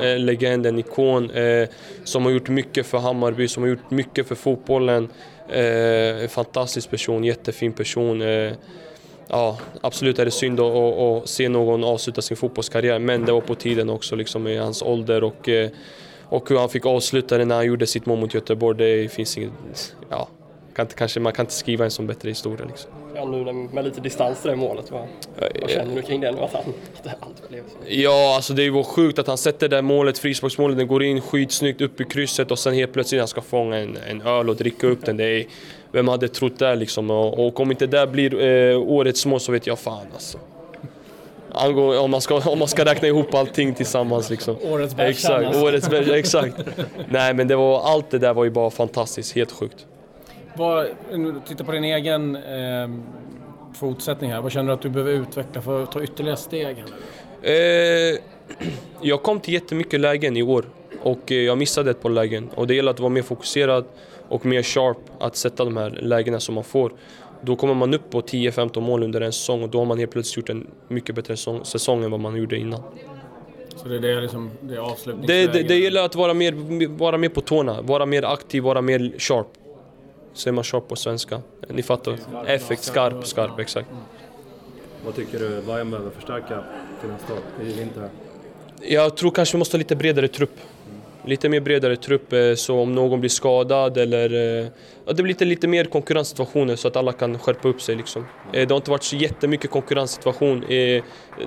eh, 0.00 0.18
legend, 0.18 0.66
en 0.66 0.78
ikon 0.78 1.30
eh, 1.30 1.68
som 2.04 2.24
har 2.24 2.32
gjort 2.32 2.48
mycket 2.48 2.86
för 2.86 2.98
Hammarby, 2.98 3.48
som 3.48 3.62
har 3.62 3.70
gjort 3.70 3.90
mycket 3.90 4.28
för 4.28 4.34
fotbollen. 4.34 5.08
Eh, 5.48 6.22
en 6.22 6.28
fantastisk 6.28 6.90
person, 6.90 7.24
jättefin 7.24 7.72
person. 7.72 8.22
Eh, 8.22 8.52
ja, 9.28 9.58
absolut 9.80 10.18
är 10.18 10.24
det 10.24 10.30
synd 10.30 10.60
att, 10.60 10.74
att, 10.74 10.98
att 10.98 11.28
se 11.28 11.48
någon 11.48 11.84
avsluta 11.84 12.22
sin 12.22 12.36
fotbollskarriär, 12.36 12.98
men 12.98 13.24
det 13.24 13.32
var 13.32 13.40
på 13.40 13.54
tiden 13.54 13.90
också 13.90 14.16
liksom, 14.16 14.46
i 14.46 14.56
hans 14.56 14.82
ålder. 14.82 15.24
Och, 15.24 15.48
eh, 15.48 15.70
och 16.24 16.48
hur 16.48 16.58
han 16.58 16.68
fick 16.68 16.86
avsluta 16.86 17.38
det 17.38 17.44
när 17.44 17.54
han 17.54 17.66
gjorde 17.66 17.86
sitt 17.86 18.06
mål 18.06 18.18
mot 18.18 18.34
Göteborg, 18.34 18.78
det 18.78 19.08
finns 19.08 19.38
inget... 19.38 19.96
Ja, 20.10 20.28
kan 20.74 20.84
inte, 20.84 20.94
kanske, 20.94 21.20
man 21.20 21.32
kan 21.32 21.42
inte 21.42 21.54
skriva 21.54 21.84
en 21.84 21.90
sån 21.90 22.06
bättre 22.06 22.28
historia. 22.28 22.66
Liksom. 22.66 22.90
Ja, 23.14 23.24
nu 23.24 23.52
med 23.52 23.84
lite 23.84 24.00
distans 24.00 24.40
till 24.40 24.50
det 24.50 24.56
målet, 24.56 24.90
vad, 24.90 25.06
vad 25.60 25.70
känner 25.70 25.96
du 25.96 26.02
kring 26.02 26.20
det 26.20 26.32
nu? 26.32 26.38
Att, 26.40 26.52
han, 26.52 26.62
att 26.96 27.04
det 27.04 27.14
allt 27.20 27.48
blev 27.48 27.62
så? 27.62 27.76
Ja, 27.88 28.36
alltså 28.36 28.52
det 28.52 28.70
var 28.70 28.82
sjukt 28.82 29.18
att 29.18 29.26
han 29.26 29.38
sätter 29.38 29.68
det 29.68 29.76
där 29.76 29.82
målet, 29.82 30.18
frisparksmålet, 30.18 30.78
den 30.78 30.86
går 30.86 31.02
in 31.02 31.20
skitsnyggt 31.20 31.80
upp 31.80 32.00
i 32.00 32.04
krysset 32.04 32.50
och 32.50 32.58
sen 32.58 32.74
helt 32.74 32.92
plötsligt 32.92 33.20
han 33.20 33.28
ska 33.28 33.40
fånga 33.40 33.76
en, 33.76 33.98
en 34.10 34.22
öl 34.22 34.48
och 34.48 34.56
dricka 34.56 34.86
upp 34.86 35.06
den. 35.06 35.16
Det 35.16 35.24
är, 35.24 35.46
vem 35.92 36.08
hade 36.08 36.28
trott 36.28 36.58
det 36.58 36.74
liksom? 36.74 37.10
Och, 37.10 37.46
och 37.46 37.60
om 37.60 37.70
inte 37.70 37.86
det 37.86 38.06
blir 38.06 38.42
eh, 38.42 38.78
årets 38.78 39.26
mål 39.26 39.40
så 39.40 39.52
vet 39.52 39.66
jag 39.66 39.78
fan 39.78 40.06
alltså. 40.14 40.38
Angå, 41.52 41.98
om, 41.98 42.10
man 42.10 42.20
ska, 42.20 42.50
om 42.50 42.58
man 42.58 42.68
ska 42.68 42.84
räkna 42.84 43.08
ihop 43.08 43.34
allting 43.34 43.74
tillsammans 43.74 44.30
liksom. 44.30 44.56
Årets 44.62 44.94
bästa, 44.94 45.08
Exakt, 45.10 45.46
alltså. 45.46 45.62
årets 45.62 45.90
bästa, 45.90 46.18
exakt. 46.18 46.54
Nej 47.08 47.34
men 47.34 47.48
det 47.48 47.56
var, 47.56 47.82
allt 47.82 48.10
det 48.10 48.18
där 48.18 48.34
var 48.34 48.44
ju 48.44 48.50
bara 48.50 48.70
fantastiskt, 48.70 49.34
helt 49.34 49.52
sjukt. 49.52 49.86
Vad, 50.56 50.86
titta 51.46 51.64
på 51.64 51.72
din 51.72 51.84
egen 51.84 52.36
eh, 52.36 52.88
fortsättning 53.74 54.32
här. 54.32 54.40
Vad 54.40 54.52
känner 54.52 54.66
du 54.66 54.72
att 54.72 54.82
du 54.82 54.88
behöver 54.88 55.12
utveckla 55.12 55.62
för 55.62 55.82
att 55.82 55.92
ta 55.92 56.02
ytterligare 56.02 56.36
steg? 56.36 56.84
Eh, 57.42 57.52
jag 59.02 59.22
kom 59.22 59.40
till 59.40 59.54
jättemycket 59.54 60.00
lägen 60.00 60.36
i 60.36 60.42
år 60.42 60.64
och 61.02 61.32
eh, 61.32 61.38
jag 61.38 61.58
missade 61.58 61.90
ett 61.90 62.02
par 62.02 62.10
lägen. 62.10 62.50
Och 62.54 62.66
det 62.66 62.74
gäller 62.74 62.90
att 62.90 63.00
vara 63.00 63.10
mer 63.10 63.22
fokuserad 63.22 63.84
och 64.28 64.46
mer 64.46 64.62
sharp 64.62 64.98
att 65.18 65.36
sätta 65.36 65.64
de 65.64 65.76
här 65.76 65.90
lägena 65.90 66.40
som 66.40 66.54
man 66.54 66.64
får. 66.64 66.92
Då 67.42 67.56
kommer 67.56 67.74
man 67.74 67.94
upp 67.94 68.10
på 68.10 68.20
10-15 68.20 68.80
mål 68.80 69.02
under 69.02 69.20
en 69.20 69.32
säsong 69.32 69.62
och 69.62 69.68
då 69.68 69.78
har 69.78 69.84
man 69.84 69.98
helt 69.98 70.10
plötsligt 70.10 70.36
gjort 70.36 70.50
en 70.50 70.66
mycket 70.88 71.14
bättre 71.14 71.36
säsong, 71.36 71.64
säsong 71.64 72.04
än 72.04 72.10
vad 72.10 72.20
man 72.20 72.36
gjorde 72.36 72.56
innan. 72.56 72.82
Så 73.76 73.88
det 73.88 73.96
är 73.96 74.00
det, 74.00 74.20
liksom, 74.20 74.50
det 74.60 74.74
är 74.74 75.26
Det, 75.26 75.46
det, 75.52 75.62
det 75.62 75.78
gäller 75.78 76.02
att 76.02 76.14
vara 76.14 76.34
mer, 76.34 76.88
vara 76.98 77.18
mer 77.18 77.28
på 77.28 77.40
tårna, 77.40 77.82
vara 77.82 78.06
mer 78.06 78.24
aktiv, 78.24 78.62
vara 78.62 78.82
mer 78.82 79.12
sharp. 79.18 79.46
Säger 80.34 80.52
man 80.52 80.64
sharp 80.64 80.88
på 80.88 80.96
svenska? 80.96 81.42
Ni 81.68 81.82
fattar? 81.82 82.18
Effekt, 82.46 82.82
skarp, 82.84 83.26
skarp, 83.26 83.58
exakt. 83.58 83.88
Vad 85.04 85.14
tycker 85.14 85.38
du 85.38 85.62
Bayern 85.62 85.90
behöver 85.90 86.10
förstärka 86.10 86.64
till 87.00 87.10
nästa 87.10 87.32
år 87.32 87.40
i 87.62 87.72
vinter? 87.72 88.08
Jag 88.82 89.16
tror 89.16 89.30
kanske 89.30 89.56
vi 89.56 89.58
måste 89.58 89.76
ha 89.76 89.78
lite 89.78 89.96
bredare 89.96 90.28
trupp. 90.28 90.56
Lite 91.26 91.48
mer 91.48 91.60
bredare 91.60 91.96
trupp, 91.96 92.34
så 92.56 92.78
om 92.80 92.94
någon 92.94 93.20
blir 93.20 93.30
skadad 93.30 93.98
eller... 93.98 94.60
eh, 94.62 94.66
Ja, 95.06 95.12
det 95.14 95.22
blir 95.22 95.32
lite, 95.34 95.44
lite 95.44 95.68
mer 95.68 95.84
konkurrenssituationer 95.84 96.76
så 96.76 96.88
att 96.88 96.96
alla 96.96 97.12
kan 97.12 97.38
skärpa 97.38 97.68
upp 97.68 97.82
sig. 97.82 97.96
Liksom. 97.96 98.26
Eh, 98.52 98.66
Det 98.66 98.74
har 98.74 98.76
inte 98.76 98.90
varit 98.90 99.02
så 99.02 99.16
jättemycket 99.16 99.70
konkurrenssituation 99.70 100.64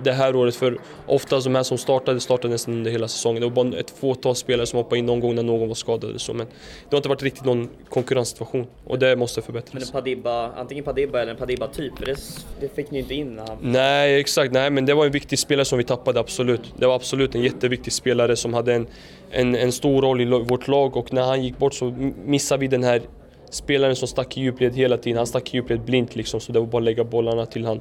det 0.04 0.12
här 0.12 0.36
året 0.36 0.56
för 0.56 0.78
oftast 1.08 1.44
de 1.46 1.56
här 1.56 1.64
som 1.64 1.78
startade, 1.78 2.20
startade 2.20 2.52
nästan 2.54 2.74
under 2.74 2.92
hela 2.92 3.08
säsongen. 3.08 3.42
Det 3.42 3.48
var 3.50 3.64
bara 3.64 3.78
ett 3.80 3.90
fåtal 4.00 4.36
spelare 4.36 4.66
som 4.66 4.78
hoppade 4.78 5.00
in 5.00 5.06
någon 5.06 5.20
gång 5.20 5.36
när 5.36 5.44
någon 5.44 5.68
var 5.68 5.76
skadad 5.76 6.10
eller 6.10 6.20
så. 6.20 6.34
Men 6.34 6.48
det 6.48 6.96
har 6.96 6.98
inte 6.98 7.10
varit 7.10 7.24
riktigt 7.24 7.46
någon 7.46 7.70
konkurrenssituation 7.90 8.68
och 8.86 9.00
det 9.00 9.16
måste 9.16 9.40
men 9.40 9.46
förbättras. 9.46 9.84
en 9.84 9.92
Padibba, 9.92 10.52
antingen 10.52 10.84
Padibba 10.84 11.22
eller 11.22 11.32
en 11.32 11.38
Padibba-typ, 11.38 11.94
det, 12.06 12.16
det 12.60 12.76
fick 12.76 12.92
ni 12.92 13.00
inte 13.00 13.14
in 13.14 13.40
han... 13.48 13.58
Nej, 13.62 14.20
exakt. 14.20 14.54
Nej, 14.54 14.70
men 14.70 14.86
det 14.86 14.94
var 14.94 15.06
en 15.06 15.12
viktig 15.12 15.40
spelare 15.40 15.66
som 15.66 15.78
vi 15.78 15.84
tappade, 15.84 16.20
absolut. 16.20 16.74
Det 16.78 16.86
var 16.88 16.96
absolut 16.96 17.36
en 17.36 17.42
jätteviktig 17.44 17.94
spelare 17.94 18.36
som 18.36 18.54
hade 18.54 18.74
en, 18.74 18.88
en, 19.34 19.56
en 19.56 19.72
stor 19.72 20.02
roll 20.02 20.22
i 20.22 20.26
vårt 20.26 20.68
lag 20.68 20.98
och 20.98 21.14
när 21.14 21.22
han 21.22 21.44
gick 21.44 21.58
bort 21.58 21.74
så 21.74 21.94
missade 22.26 22.60
vi 22.60 22.68
den 22.68 22.84
här 22.84 23.02
spelaren 23.50 23.96
som 23.96 24.08
stack 24.08 24.38
i 24.38 24.42
djupled 24.42 24.76
hela 24.76 24.98
tiden. 24.98 25.18
Han 25.18 25.28
stack 25.28 25.54
i 25.54 25.58
djupled 25.58 25.82
blint 25.82 26.16
liksom, 26.16 26.40
så 26.40 26.52
det 26.52 26.60
var 26.60 26.68
bara 26.68 26.78
att 26.78 26.84
lägga 26.84 27.04
bollarna 27.04 27.46
till 27.46 27.66
han. 27.66 27.80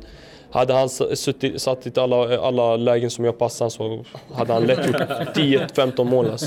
Hade 0.52 0.72
han 0.74 0.88
suttit, 0.88 1.62
satt 1.62 1.86
i 1.86 2.00
alla, 2.00 2.38
alla 2.38 2.76
lägen 2.76 3.10
som 3.10 3.24
jag 3.24 3.38
passade 3.38 3.70
så 3.70 4.04
hade 4.34 4.52
han 4.52 4.64
lätt 4.66 4.86
gjort 4.86 4.96
10-15 4.96 6.04
mål 6.04 6.30
alltså. 6.30 6.46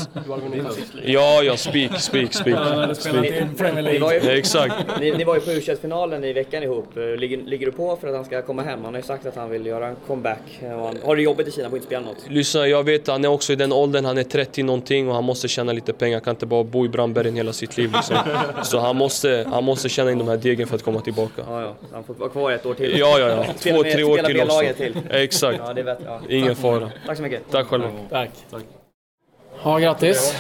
Ja, 1.06 1.44
ja, 1.44 1.58
speak, 1.58 2.00
speak, 2.02 2.34
speak. 2.34 2.60
Exakt. 4.26 4.76
ni, 5.00 5.12
ni 5.12 5.24
var 5.24 5.36
ju 5.36 5.42
på 5.42 5.52
u 5.52 5.62
finalen 5.82 6.24
i 6.24 6.34
veckan 6.34 6.64
ihop. 6.64 6.98
Eh, 6.98 7.04
Ligger, 7.04 7.38
ligger 7.38 7.66
du 7.66 7.72
på 7.72 7.96
för 8.02 8.08
att 8.08 8.16
han 8.16 8.26
ska 8.26 8.42
komma 8.42 8.62
hem? 8.62 8.80
Han 8.84 8.94
har 8.94 9.02
ju 9.02 9.08
sagt 9.08 9.26
att 9.26 9.36
han 9.36 9.50
vill 9.50 9.66
göra 9.66 9.88
en 9.88 9.96
comeback. 10.08 10.40
Eh, 10.62 10.70
han- 10.70 10.98
Har 11.06 11.16
du 11.16 11.24
jobbet 11.24 11.48
i 11.48 11.52
Kina? 11.52 11.70
Får 11.70 11.78
inte 11.78 11.88
spela 11.88 12.06
något? 12.06 12.18
Lyssna, 12.30 12.68
jag 12.68 12.84
vet 12.84 13.08
han 13.08 13.26
är 13.26 13.30
också 13.30 13.54
i 13.54 13.56
den 13.56 13.74
åldern, 13.74 14.06
han 14.06 14.18
är 14.18 14.24
30 14.24 14.64
någonting 14.64 15.10
och 15.10 15.16
han 15.16 15.24
måste 15.24 15.48
tjäna 15.48 15.72
lite 15.74 15.94
pengar. 15.94 16.16
Han 16.16 16.22
kan 16.22 16.32
inte 16.32 16.46
bara 16.46 16.64
bo 16.64 16.86
i 16.86 16.90
Brandbergen 16.90 17.36
hela 17.36 17.54
sitt 17.54 17.78
liv 17.78 17.92
liksom. 17.96 18.16
Så 18.64 18.80
han 18.80 18.96
måste, 18.96 19.48
han 19.52 19.64
måste 19.64 19.90
tjäna 19.90 20.12
in 20.12 20.18
de 20.18 20.28
här 20.28 20.38
degen 20.38 20.68
för 20.68 20.76
att 20.76 20.84
komma 20.84 21.02
tillbaka. 21.02 21.42
Ja, 21.48 21.62
ja. 21.62 21.76
Han 21.94 22.04
får 22.04 22.14
vara 22.14 22.30
kvar 22.30 22.52
ett 22.52 22.66
år 22.66 22.74
till. 22.74 22.98
Ja, 23.00 23.20
ja, 23.20 23.28
ja. 23.30 23.46
Två, 23.60 23.84
tre 23.96 24.04
år 24.04 24.18
till 24.18 24.42
också. 24.42 24.56
laget 24.56 24.78
till. 24.78 24.98
Exakt. 25.10 25.60
Ja, 25.66 25.74
det 25.74 25.84
vet 25.84 25.98
jag. 26.06 26.14
Ja. 26.14 26.22
Ingen 26.30 26.56
fara. 26.56 26.92
Tack 27.08 27.18
så 27.18 27.24
mycket. 27.24 27.42
Tack 27.52 27.68
själva. 27.68 27.90
Tack. 28.10 28.30
Ja, 29.64 29.78
grattis. 29.78 30.36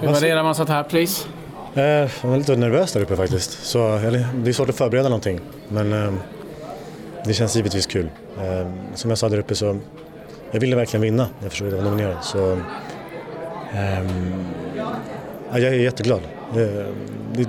Hur 0.00 0.08
värderar 0.12 0.42
man 0.42 0.54
sånt 0.54 0.68
här 0.68 0.82
pris? 0.82 1.28
Eh, 1.74 1.82
Jag 1.82 2.08
var 2.22 2.36
lite 2.36 2.56
nervös 2.56 2.92
där 2.92 3.00
uppe 3.00 3.16
faktiskt. 3.16 3.66
Så, 3.66 3.96
eller, 3.96 4.26
det 4.34 4.50
är 4.50 4.52
svårt 4.52 4.68
att 4.68 4.76
förbereda 4.76 5.08
någonting. 5.08 5.40
Men 5.68 5.92
eh, 5.92 6.12
det 7.24 7.34
känns 7.34 7.56
givetvis 7.56 7.86
kul. 7.86 8.08
Eh, 8.38 8.68
som 8.94 9.10
jag 9.10 9.18
sa 9.18 9.28
där 9.28 9.38
uppe 9.38 9.54
så 9.54 9.78
jag 10.50 10.60
ville 10.60 10.76
verkligen 10.76 11.02
vinna 11.02 11.28
när 11.40 11.50
jag 11.64 11.70
var 11.70 11.82
nominerad. 11.82 12.24
Så 12.24 12.58
ja, 15.50 15.58
jag 15.58 15.62
är 15.62 15.72
jätteglad. 15.72 16.20
Det, 16.54 16.86
det, 17.32 17.48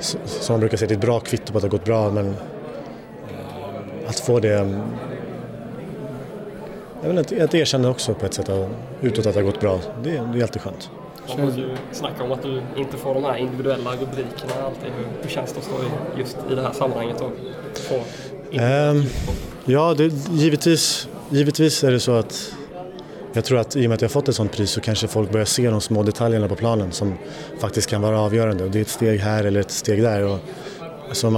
som 0.00 0.52
man 0.52 0.60
brukar 0.60 0.76
säga, 0.76 0.88
det 0.88 0.94
är 0.94 0.96
ett 0.96 1.02
bra 1.02 1.20
kvitto 1.20 1.52
på 1.52 1.58
att 1.58 1.62
det 1.62 1.68
har 1.68 1.70
gått 1.70 1.84
bra 1.84 2.10
men 2.10 2.36
att 4.06 4.20
få 4.20 4.40
det 4.40 4.48
jag 7.02 7.08
vill 7.08 7.18
inte, 7.18 7.36
ett 7.36 7.54
erkännande 7.54 7.88
också 7.88 8.14
på 8.14 8.26
ett 8.26 8.34
sätt 8.34 8.50
utåt 9.00 9.26
att 9.26 9.34
det 9.34 9.40
har 9.40 9.44
gått 9.44 9.60
bra. 9.60 9.80
Det, 10.02 10.10
det 10.10 10.38
är 10.38 10.42
alltid 10.42 10.62
skönt. 10.62 10.90
Du 11.36 11.70
snackar 11.92 12.24
om 12.24 12.32
att 12.32 12.42
du 12.42 12.62
inte 12.76 12.96
får 12.96 13.14
de 13.14 13.24
här 13.24 13.36
individuella 13.36 13.90
rubrikerna 13.92 14.52
alltid. 14.64 14.90
Hur 15.22 15.28
känns 15.28 15.52
det 15.52 15.58
att 15.58 15.64
stå 15.64 15.74
i, 15.74 16.20
just 16.20 16.36
i 16.50 16.54
det 16.54 16.62
här 16.62 16.72
sammanhanget 16.72 17.20
och 17.20 17.32
få 17.74 17.94
um, 17.94 19.04
Ja, 19.64 19.94
det, 19.94 20.12
givetvis, 20.30 21.08
givetvis 21.30 21.84
är 21.84 21.90
det 21.90 22.00
så 22.00 22.12
att 22.12 22.52
jag 23.32 23.44
tror 23.44 23.58
att 23.58 23.76
i 23.76 23.86
och 23.86 23.88
med 23.88 23.94
att 23.94 24.02
jag 24.02 24.10
fått 24.10 24.28
ett 24.28 24.34
sånt 24.34 24.52
pris 24.52 24.70
så 24.70 24.80
kanske 24.80 25.08
folk 25.08 25.30
börjar 25.30 25.44
se 25.44 25.70
de 25.70 25.80
små 25.80 26.02
detaljerna 26.02 26.48
på 26.48 26.56
planen 26.56 26.92
som 26.92 27.14
faktiskt 27.58 27.90
kan 27.90 28.02
vara 28.02 28.20
avgörande. 28.20 28.64
Och 28.64 28.70
det 28.70 28.78
är 28.78 28.82
ett 28.82 28.88
steg 28.88 29.20
här 29.20 29.44
eller 29.44 29.60
ett 29.60 29.70
steg 29.70 30.02
där. 30.02 30.26
Och 30.26 30.38
som 31.12 31.36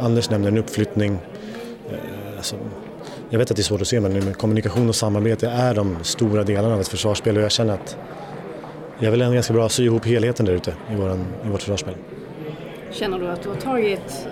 Anders 0.00 0.30
nämner, 0.30 0.48
en 0.48 0.58
uppflyttning. 0.58 1.18
Eh, 1.90 2.36
alltså, 2.36 2.56
jag 3.30 3.38
vet 3.38 3.50
att 3.50 3.56
det 3.56 3.60
är 3.60 3.64
svårt 3.64 3.80
att 3.80 3.88
se 3.88 4.00
men 4.00 4.34
kommunikation 4.34 4.88
och 4.88 4.94
samarbete 4.94 5.48
är 5.48 5.74
de 5.74 5.98
stora 6.02 6.44
delarna 6.44 6.74
av 6.74 6.80
ett 6.80 6.88
försvarsspel 6.88 7.36
och 7.36 7.42
jag 7.42 7.52
känner 7.52 7.74
att 7.74 7.96
jag 8.98 9.10
vill 9.10 9.22
ändå 9.22 9.34
ganska 9.34 9.52
bra 9.52 9.68
sy 9.68 9.84
ihop 9.84 10.06
helheten 10.06 10.46
där 10.46 10.52
ute 10.52 10.70
i, 10.90 10.92
i 11.46 11.50
vårt 11.50 11.60
försvarsspel. 11.60 11.94
Känner 12.90 13.18
du 13.18 13.28
att 13.28 13.42
du 13.42 13.48
har 13.48 13.56
tagit, 13.56 14.28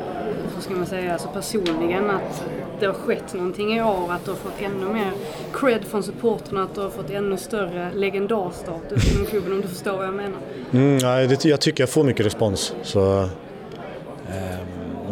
hur 0.55 0.63
ska 0.63 0.75
man 0.75 0.87
säga, 0.87 1.13
alltså 1.13 1.29
personligen 1.29 2.11
att 2.11 2.45
det 2.83 2.89
har 2.89 2.95
skett 2.95 3.35
någonting 3.35 3.77
i 3.77 3.83
år, 3.83 4.13
att 4.13 4.25
du 4.25 4.31
har 4.31 4.39
fått 4.39 4.61
ännu 4.61 4.87
mer 4.87 5.13
cred 5.53 5.85
från 5.85 6.03
supporterna, 6.03 6.63
att 6.63 6.75
du 6.75 6.81
har 6.81 6.91
fått 6.91 7.11
ännu 7.11 7.37
större 7.37 7.91
legendarstatus 7.95 9.15
inom 9.15 9.27
klubben 9.27 9.53
om 9.53 9.61
du 9.61 9.69
förstår 9.69 9.97
vad 9.97 10.07
jag 10.07 10.15
menar? 10.15 10.39
Mm, 10.73 10.99
ja, 10.99 11.27
det, 11.27 11.45
jag 11.45 11.61
tycker 11.61 11.83
jag 11.83 11.91
får 11.91 12.05
mycket 12.05 12.27
respons 12.27 12.75
så 12.83 13.21
eh, 13.21 13.27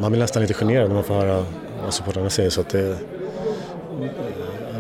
man 0.01 0.13
blir 0.13 0.21
nästan 0.21 0.43
lite 0.43 0.55
generad 0.55 0.89
när 0.89 0.95
man 0.95 1.05
får 1.05 1.15
höra 1.15 1.45
vad 1.83 1.95
supportrarna 1.95 2.31
säger 2.31 2.51
så 2.51 2.61
att 2.61 2.69
det, 2.69 2.99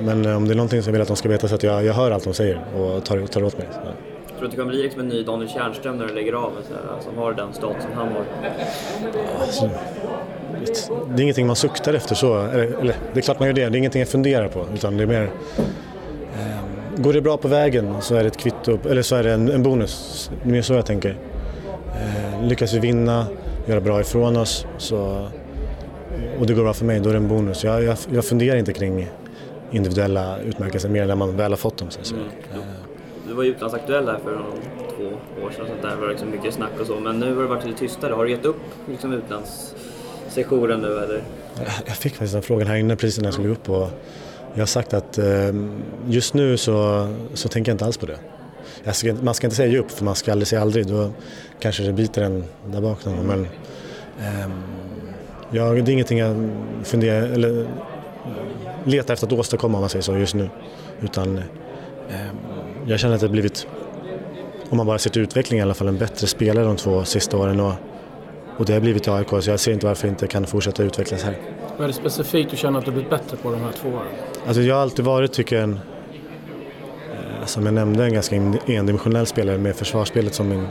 men 0.01 0.27
om 0.37 0.45
det 0.45 0.55
är 0.55 0.57
någonting 0.57 0.83
som 0.83 0.91
jag 0.91 0.93
vill 0.93 1.03
att 1.03 1.09
de 1.09 1.17
ska 1.17 1.29
veta 1.29 1.49
så 1.49 1.55
att 1.55 1.63
jag, 1.63 1.85
jag 1.85 1.95
hör 1.95 2.11
allt 2.11 2.25
de 2.25 2.35
säger 2.35 2.61
och 2.77 3.05
tar, 3.05 3.27
tar 3.27 3.45
åt 3.45 3.59
mig. 3.59 3.69
Så. 3.73 3.81
Tror 3.81 3.93
du 4.41 4.45
att 4.45 4.51
det 4.51 4.57
kommer 4.57 4.73
bli 4.73 4.83
liksom 4.83 5.01
en 5.01 5.09
ny 5.09 5.23
Daniel 5.23 5.49
Tjärnström 5.51 5.97
när 5.97 6.07
du 6.07 6.15
lägger 6.15 6.33
av, 6.33 6.53
så 6.69 6.75
här, 6.75 7.01
som 7.01 7.19
har 7.19 7.33
den 7.33 7.53
statusen 7.53 7.91
han 7.95 8.09
har? 8.09 8.25
Alltså, 9.41 9.71
det 11.15 11.21
är 11.21 11.23
ingenting 11.23 11.47
man 11.47 11.57
suktar 11.57 11.95
efter 11.95 12.15
så, 12.15 12.39
eller, 12.39 12.81
eller, 12.81 12.97
det 13.13 13.21
är 13.21 13.23
klart 13.23 13.39
man 13.39 13.49
gör 13.49 13.55
det, 13.55 13.69
det 13.69 13.77
är 13.77 13.79
ingenting 13.79 14.01
jag 14.01 14.09
funderar 14.09 14.49
på 14.49 14.67
utan 14.75 14.97
det 14.97 15.03
är 15.03 15.07
mer 15.07 15.31
eh, 16.39 17.03
Går 17.03 17.13
det 17.13 17.21
bra 17.21 17.37
på 17.37 17.49
vägen 17.49 17.95
så 18.01 18.15
är 18.15 18.21
det 18.21 18.27
ett 18.27 18.37
kvitto, 18.37 18.79
eller 18.89 19.03
så 19.03 19.17
är 19.17 19.23
det 19.23 19.33
en, 19.33 19.49
en 19.49 19.63
bonus. 19.63 20.31
Det 20.43 20.49
är 20.49 20.53
mer 20.53 20.63
så 20.63 20.73
jag 20.73 20.87
tänker. 20.87 21.17
Eh, 21.89 22.49
lyckas 22.49 22.75
vi 22.75 22.79
vinna, 22.79 23.27
göra 23.67 23.81
bra 23.81 24.01
ifrån 24.01 24.37
oss 24.37 24.67
så, 24.79 25.29
och 26.39 26.47
det 26.47 26.55
går 26.55 26.63
bra 26.63 26.73
för 26.73 26.85
mig, 26.85 27.01
då 27.01 27.09
är 27.09 27.13
det 27.13 27.19
en 27.19 27.29
bonus. 27.29 27.65
Jag, 27.65 27.83
jag, 27.83 27.97
jag 28.13 28.25
funderar 28.25 28.57
inte 28.57 28.73
kring 28.73 29.09
individuella 29.71 30.39
utmärkelser 30.39 30.89
mer 30.89 31.07
när 31.07 31.15
man 31.15 31.37
väl 31.37 31.53
har 31.53 31.57
fått 31.57 31.79
dem. 31.79 31.91
Så 31.91 32.15
mm. 32.15 32.27
Du 33.29 33.35
var 33.35 33.43
ju 33.43 33.51
utlandsaktuell 33.51 34.09
här 34.09 34.19
för 34.25 34.43
två 34.97 35.05
år 35.47 35.51
sedan, 35.51 35.67
så 35.67 35.89
där 35.89 35.97
var 35.97 36.07
det 36.07 36.13
liksom 36.13 36.31
mycket 36.31 36.55
snack 36.55 36.81
och 36.81 36.87
så, 36.87 37.01
men 37.01 37.19
nu 37.19 37.35
har 37.35 37.43
det 37.43 37.49
varit 37.49 37.67
lite 37.67 37.79
tystare. 37.79 38.13
Har 38.13 38.25
du 38.25 38.31
gett 38.31 38.45
upp 38.45 38.61
liksom 38.89 39.13
sessionen 40.31 40.81
nu 40.81 40.99
eller? 40.99 41.23
Jag 41.87 41.97
fick 41.97 42.13
faktiskt 42.13 42.33
den 42.33 42.43
frågan 42.43 42.67
här 42.67 42.77
inne 42.77 42.97
precis 42.97 43.19
när 43.19 43.25
jag 43.25 43.35
skulle 43.35 43.49
upp 43.49 43.69
och 43.69 43.89
jag 44.55 44.61
har 44.61 44.67
sagt 44.67 44.95
att 44.95 45.19
ehm, 45.19 45.83
just 46.09 46.35
nu 46.35 46.57
så, 46.57 47.09
så 47.35 47.49
tänker 47.49 47.71
jag 47.71 47.75
inte 47.75 47.85
alls 47.85 47.97
på 47.97 48.07
det. 48.07 48.19
Ska, 48.93 49.15
man 49.15 49.35
ska 49.35 49.47
inte 49.47 49.57
säga 49.57 49.73
ge 49.73 49.79
upp 49.79 49.91
för 49.91 50.05
man 50.05 50.15
ska 50.15 50.33
aldrig 50.33 50.49
säga 50.49 50.63
aldrig, 50.63 50.87
då 50.87 51.11
kanske 51.61 51.83
det 51.83 51.93
biter 51.93 52.23
en 52.23 52.45
där 52.67 52.81
bak 52.81 53.05
någon 53.05 53.27
men 53.27 53.47
ehm, 54.21 54.63
jag, 55.51 55.85
det 55.85 55.91
är 55.91 55.93
ingenting 55.93 56.19
jag 56.19 56.51
funderar, 56.85 57.23
eller 57.23 57.67
letar 58.85 59.15
efter 59.15 59.27
att 59.27 59.33
åstadkomma 59.33 59.79
om 59.79 59.81
man 59.81 59.91
säger 59.91 60.03
så 60.03 60.17
just 60.17 60.35
nu. 60.35 60.51
Utan 61.01 61.39
ehm, 61.39 62.37
jag 62.87 63.01
känner 63.01 63.15
att 63.15 63.21
det 63.21 63.27
har 63.27 63.33
blivit, 63.33 63.67
om 64.71 64.77
man 64.77 64.87
bara 64.87 64.99
ser 64.99 65.11
till 65.11 65.23
utvecklingen 65.23 65.63
i 65.63 65.67
alla 65.67 65.75
fall, 65.75 65.89
en 65.89 65.99
bättre 65.99 66.27
spelare 66.27 66.65
de 66.65 66.77
två 66.77 67.05
sista 67.05 67.37
åren. 67.37 67.61
Och, 67.61 67.73
och 68.61 68.67
det 68.67 68.73
har 68.73 68.81
blivit 68.81 69.07
i 69.07 69.11
AIK 69.11 69.29
så 69.29 69.51
jag 69.51 69.61
ser 69.61 69.73
inte 69.73 69.87
varför 69.87 70.07
jag 70.07 70.13
inte 70.13 70.27
kan 70.27 70.47
fortsätta 70.47 70.83
utvecklas 70.83 71.23
här. 71.23 71.39
Vad 71.77 71.85
är 71.85 71.89
det 71.89 71.93
specifikt 71.93 72.51
du 72.51 72.57
känner 72.57 72.79
att 72.79 72.85
du 72.85 72.91
blivit 72.91 73.11
bättre 73.11 73.37
på 73.37 73.51
de 73.51 73.61
här 73.61 73.73
två 73.73 73.89
åren? 73.89 74.07
Alltså 74.47 74.63
jag 74.63 74.75
har 74.75 74.83
alltid 74.83 75.05
varit, 75.05 75.33
tycker 75.33 75.57
jag, 75.57 75.63
en, 75.63 75.81
eh, 77.13 77.47
som 77.47 77.67
jag 77.67 77.75
nämnde, 77.75 78.05
en 78.05 78.13
ganska 78.13 78.37
endimensionell 78.67 79.27
spelare 79.27 79.59
med 79.59 79.77
försvarsspelet 79.77 80.35
som 80.35 80.49
min 80.49 80.67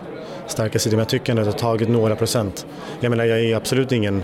starka 0.48 0.79
sida. 0.79 0.96
Men 0.96 1.00
jag 1.00 1.10
tycker 1.10 1.31
ändå 1.31 1.41
att 1.41 1.46
jag 1.46 1.53
har 1.53 1.60
tagit 1.60 1.89
några 1.89 2.15
procent. 2.15 2.65
Jag 3.00 3.10
menar, 3.10 3.25
jag 3.25 3.39
är 3.39 3.55
absolut 3.55 3.91
ingen 3.91 4.24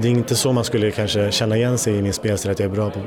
det 0.00 0.08
är 0.08 0.12
inte 0.12 0.36
så 0.36 0.52
man 0.52 0.64
skulle 0.64 0.90
kanske 0.90 1.32
känna 1.32 1.56
igen 1.56 1.78
sig 1.78 1.94
i 1.94 2.02
min 2.02 2.12
spelstil, 2.12 2.50
att 2.50 2.58
jag 2.58 2.70
är 2.70 2.74
bra 2.74 2.90
på, 2.90 3.00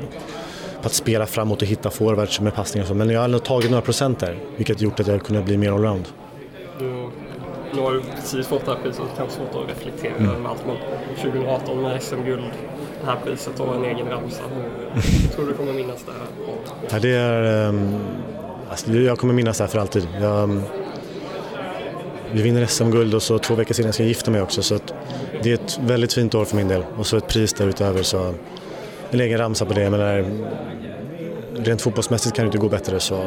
på 0.80 0.86
att 0.86 0.92
spela 0.92 1.26
framåt 1.26 1.62
och 1.62 1.68
hitta 1.68 1.90
forwards 1.90 2.40
med 2.40 2.54
passningar 2.54 2.84
och 2.84 2.88
så. 2.88 2.94
Men 2.94 3.10
jag 3.10 3.20
har 3.20 3.24
ändå 3.24 3.38
tagit 3.38 3.70
några 3.70 3.82
procent 3.82 4.18
där, 4.18 4.38
vilket 4.56 4.80
gjort 4.80 5.00
att 5.00 5.06
jag 5.06 5.22
kunnat 5.22 5.44
bli 5.44 5.56
mer 5.56 5.72
allround. 5.72 6.08
Nu 7.74 7.80
har 7.80 7.92
du 7.92 8.00
precis 8.00 8.46
fått 8.46 8.64
det 8.64 8.70
här 8.70 8.78
priset, 8.82 9.04
det 9.10 9.16
kan 9.16 9.26
vara 9.26 9.36
svårt 9.36 9.62
att 9.64 9.70
reflektera 9.70 10.16
mm. 10.16 10.30
över 10.30 10.48
allt. 10.48 10.62
Men 10.66 10.76
2018 11.16 11.82
med 11.82 12.02
SM-guld, 12.02 12.42
det 13.00 13.06
här 13.06 13.16
priset 13.24 13.60
och 13.60 13.74
en 13.74 13.84
egen 13.84 14.08
ramsa. 14.08 14.42
Hur 14.94 15.28
tror 15.34 15.46
du 15.46 15.54
kommer 15.54 15.72
minnas 15.72 16.04
det 16.06 16.12
här? 16.12 16.52
Ja, 16.90 16.98
det 16.98 17.16
är, 17.16 17.68
um, 17.68 17.98
alltså, 18.70 18.92
jag 18.92 19.18
kommer 19.18 19.34
minnas 19.34 19.58
det 19.58 19.64
här 19.64 19.68
för 19.68 19.78
alltid. 19.78 20.08
Jag, 20.20 20.42
um, 20.42 20.62
vi 22.32 22.42
vinner 22.42 22.66
SM-guld 22.66 23.14
och 23.14 23.22
så 23.22 23.38
två 23.38 23.54
veckor 23.54 23.74
senare 23.74 23.92
ska 23.92 24.02
jag 24.02 24.08
gifta 24.08 24.30
mig 24.30 24.42
också. 24.42 24.62
Så 24.62 24.78
det 25.42 25.50
är 25.50 25.54
ett 25.54 25.78
väldigt 25.82 26.12
fint 26.12 26.34
år 26.34 26.44
för 26.44 26.56
min 26.56 26.68
del. 26.68 26.84
Och 26.98 27.06
så 27.06 27.16
ett 27.16 27.28
pris 27.28 27.52
därutöver. 27.52 28.02
Så 28.02 28.34
en 29.10 29.20
egen 29.20 29.38
ramsa 29.38 29.64
på 29.64 29.72
det. 29.72 29.90
Men 29.90 30.00
där, 30.00 30.24
rent 31.54 31.82
fotbollsmässigt 31.82 32.36
kan 32.36 32.44
det 32.44 32.46
inte 32.46 32.58
gå 32.58 32.68
bättre. 32.68 33.00
Så 33.00 33.24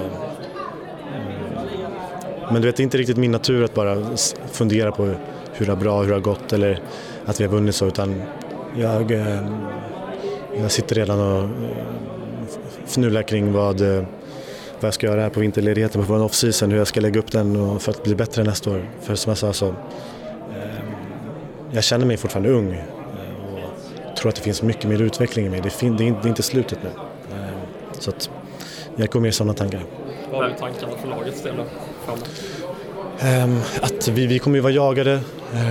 men 2.51 2.61
du 2.61 2.67
vet, 2.67 2.77
det 2.77 2.81
är 2.81 2.83
inte 2.83 2.97
riktigt 2.97 3.17
min 3.17 3.31
natur 3.31 3.63
att 3.63 3.73
bara 3.73 4.17
fundera 4.51 4.91
på 4.91 5.15
hur 5.53 5.65
det 5.65 5.71
har 5.71 5.79
bra, 5.79 6.01
hur 6.01 6.07
det 6.07 6.13
har 6.13 6.21
gått 6.21 6.53
eller 6.53 6.79
att 7.25 7.39
vi 7.39 7.43
har 7.43 7.51
vunnit 7.51 7.75
så. 7.75 7.87
Utan 7.87 8.21
jag, 8.77 9.11
eh, 9.11 9.47
jag 10.59 10.71
sitter 10.71 10.95
redan 10.95 11.19
och 11.19 11.43
eh, 11.43 11.49
fnular 12.85 13.21
kring 13.21 13.53
vad 13.53 13.81
eh, 13.81 14.03
vad 14.79 14.87
jag 14.87 14.93
ska 14.93 15.07
göra 15.07 15.21
här 15.21 15.29
på 15.29 15.39
vinterledigheten 15.39 16.05
på 16.05 16.13
vår 16.13 16.23
off-season, 16.23 16.71
hur 16.71 16.77
jag 16.77 16.87
ska 16.87 17.01
lägga 17.01 17.19
upp 17.19 17.31
den 17.31 17.79
för 17.79 17.91
att 17.91 18.03
bli 18.03 18.15
bättre 18.15 18.43
nästa 18.43 18.71
år. 18.71 18.89
För 19.01 19.15
som 19.15 19.29
jag 19.29 19.37
sa 19.37 19.53
så, 19.53 19.75
jag 21.71 21.83
känner 21.83 22.05
mig 22.05 22.17
fortfarande 22.17 22.49
ung 22.49 22.77
och 24.09 24.15
tror 24.17 24.29
att 24.29 24.35
det 24.35 24.41
finns 24.41 24.61
mycket 24.61 24.89
mer 24.89 25.01
utveckling 25.01 25.45
i 25.45 25.49
mig. 25.49 25.61
Det, 25.61 25.83
är, 25.83 26.27
inte 26.27 26.43
slutet 26.43 26.79
nu. 26.83 26.89
Så 27.99 28.09
att 28.09 28.29
jag 28.95 29.09
går 29.09 29.19
mer 29.19 29.29
i 29.29 29.31
sådana 29.31 29.53
tankar. 29.53 29.83
Vad 30.31 30.43
har 30.43 30.49
du 30.49 30.55
tankarna 30.55 30.97
för 31.01 31.07
lagets 31.07 31.43
del 31.43 31.55
framåt? 32.05 32.29
Um, 33.45 33.61
att 33.81 34.07
vi, 34.07 34.27
vi 34.27 34.39
kommer 34.39 34.55
ju 34.57 34.61
vara 34.61 34.73
jagade 34.73 35.19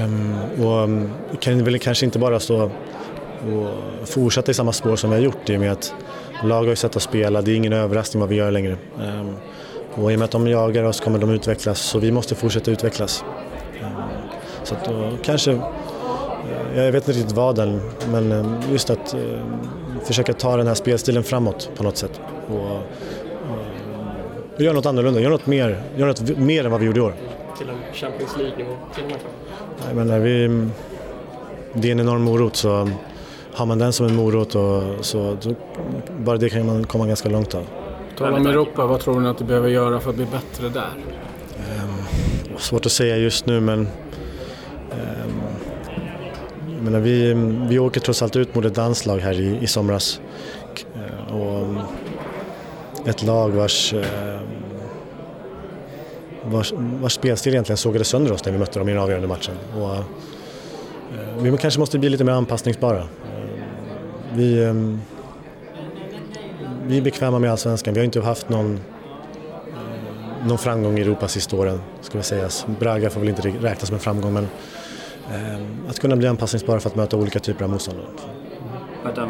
um, 0.04 0.34
och 0.64 0.82
um, 0.82 1.10
kan 1.40 1.64
väl 1.64 1.78
kanske 1.78 2.04
inte 2.04 2.18
bara 2.18 2.40
stå 2.40 2.70
och 4.02 4.08
fortsätta 4.08 4.50
i 4.50 4.54
samma 4.54 4.72
spår 4.72 4.96
som 4.96 5.10
vi 5.10 5.16
har 5.16 5.22
gjort 5.22 5.50
i 5.50 5.56
och 5.56 5.60
med 5.60 5.72
att 5.72 5.94
lag 6.42 6.62
har 6.62 6.68
ju 6.68 6.76
sett 6.76 6.96
oss 6.96 7.02
spela, 7.02 7.42
det 7.42 7.52
är 7.52 7.56
ingen 7.56 7.72
överraskning 7.72 8.20
vad 8.20 8.28
vi 8.28 8.36
gör 8.36 8.50
längre. 8.50 8.76
Um, 8.98 9.36
och 9.94 10.12
i 10.12 10.14
och 10.14 10.18
med 10.18 10.24
att 10.24 10.30
de 10.30 10.48
jagar 10.48 10.84
oss 10.84 11.00
kommer 11.00 11.18
de 11.18 11.30
utvecklas, 11.30 11.80
så 11.80 11.98
vi 11.98 12.12
måste 12.12 12.34
fortsätta 12.34 12.70
utvecklas. 12.70 13.24
Um, 13.82 13.88
så 14.64 14.74
att 14.74 14.84
då 14.84 15.10
kanske, 15.22 15.52
eh, 15.52 15.58
jag 16.76 16.92
vet 16.92 17.08
inte 17.08 17.18
riktigt 17.18 17.36
vad 17.36 17.58
än, 17.58 17.80
men 18.10 18.32
eh, 18.32 18.72
just 18.72 18.90
att 18.90 19.14
eh, 19.14 19.20
försöka 20.04 20.32
ta 20.32 20.56
den 20.56 20.66
här 20.66 20.74
spelstilen 20.74 21.24
framåt 21.24 21.70
på 21.76 21.82
något 21.82 21.96
sätt. 21.96 22.20
Och, 22.48 22.82
och 24.54 24.60
göra 24.60 24.74
något 24.74 24.86
annorlunda, 24.86 25.20
göra 25.20 25.32
något 25.32 25.46
mer, 25.46 25.82
göra 25.96 26.08
något 26.08 26.38
mer 26.38 26.64
än 26.64 26.70
vad 26.70 26.80
vi 26.80 26.86
gjorde 26.86 26.98
i 26.98 27.02
år. 27.02 27.14
Till 27.58 27.68
en 27.68 27.76
Champions 27.92 28.36
League-nivå 28.38 28.76
till 28.94 29.04
och 29.04 29.10
med? 29.10 29.18
Jag 29.88 29.96
menar, 29.96 30.18
vi, 30.18 30.68
det 31.72 31.88
är 31.88 31.92
en 31.92 32.00
enorm 32.00 32.22
morot 32.22 32.56
så 32.56 32.88
har 33.52 33.66
man 33.66 33.78
den 33.78 33.92
som 33.92 34.06
en 34.06 34.14
morot 34.14 34.54
och 34.54 34.82
så, 35.00 35.36
då, 35.42 35.54
bara 36.18 36.36
det 36.36 36.50
kan 36.50 36.66
man 36.66 36.84
komma 36.84 37.06
ganska 37.06 37.28
långt 37.28 37.54
av. 37.54 37.66
Tala 38.18 38.36
om 38.36 38.46
Europa, 38.46 38.86
vad 38.86 39.00
tror 39.00 39.20
ni 39.20 39.28
att 39.28 39.38
du 39.38 39.44
behöver 39.44 39.68
göra 39.68 40.00
för 40.00 40.10
att 40.10 40.16
bli 40.16 40.26
bättre 40.26 40.68
där? 40.68 40.90
Um, 41.82 42.58
svårt 42.58 42.86
att 42.86 42.92
säga 42.92 43.16
just 43.16 43.46
nu 43.46 43.60
men 43.60 43.78
um, 43.80 43.88
menar, 46.84 47.00
vi, 47.00 47.34
vi 47.68 47.78
åker 47.78 48.00
trots 48.00 48.22
allt 48.22 48.36
ut 48.36 48.54
mot 48.54 48.64
ett 48.64 48.74
danslag 48.74 49.18
här 49.18 49.40
i, 49.40 49.58
i 49.60 49.66
somras. 49.66 50.20
Uh, 50.96 51.36
och 51.36 51.66
ett 53.06 53.22
lag 53.22 53.50
vars, 53.50 53.92
eh, 53.92 54.40
vars, 56.44 56.72
vars 56.76 57.12
spelstil 57.12 57.52
egentligen 57.52 57.76
sågade 57.76 58.04
sönder 58.04 58.32
oss 58.32 58.44
när 58.44 58.52
vi 58.52 58.58
mötte 58.58 58.78
dem 58.78 58.88
i 58.88 58.92
den 58.92 59.00
avgörande 59.02 59.28
matchen. 59.28 59.54
Och, 59.76 59.94
eh, 59.94 60.04
vi 61.38 61.58
kanske 61.58 61.80
måste 61.80 61.98
bli 61.98 62.08
lite 62.08 62.24
mer 62.24 62.32
anpassningsbara 62.32 62.98
eh, 62.98 63.06
vi, 64.32 64.74
vi 66.86 66.98
är 66.98 67.02
bekväma 67.02 67.38
med 67.38 67.50
allsvenskan. 67.50 67.94
Vi 67.94 68.00
har 68.00 68.04
inte 68.04 68.20
haft 68.20 68.48
någon 68.48 68.80
någon 70.46 70.58
framgång 70.58 70.98
i 70.98 71.00
Europa 71.00 71.28
sista 71.28 71.56
åren, 71.56 71.80
ska 72.00 72.18
vi 72.18 72.24
sägas. 72.24 72.66
Braga 72.80 73.10
får 73.10 73.20
väl 73.20 73.28
inte 73.28 73.42
räknas 73.48 73.86
som 73.86 73.94
en 73.94 74.00
framgång, 74.00 74.32
men 74.32 74.48
att 75.88 76.00
kunna 76.00 76.16
bli 76.16 76.26
anpassningsbara 76.26 76.80
för 76.80 76.90
att 76.90 76.96
möta 76.96 77.16
olika 77.16 77.40
typer 77.40 77.64
av 77.64 77.70
motståndare. 77.70 78.06
Bertan, 79.04 79.28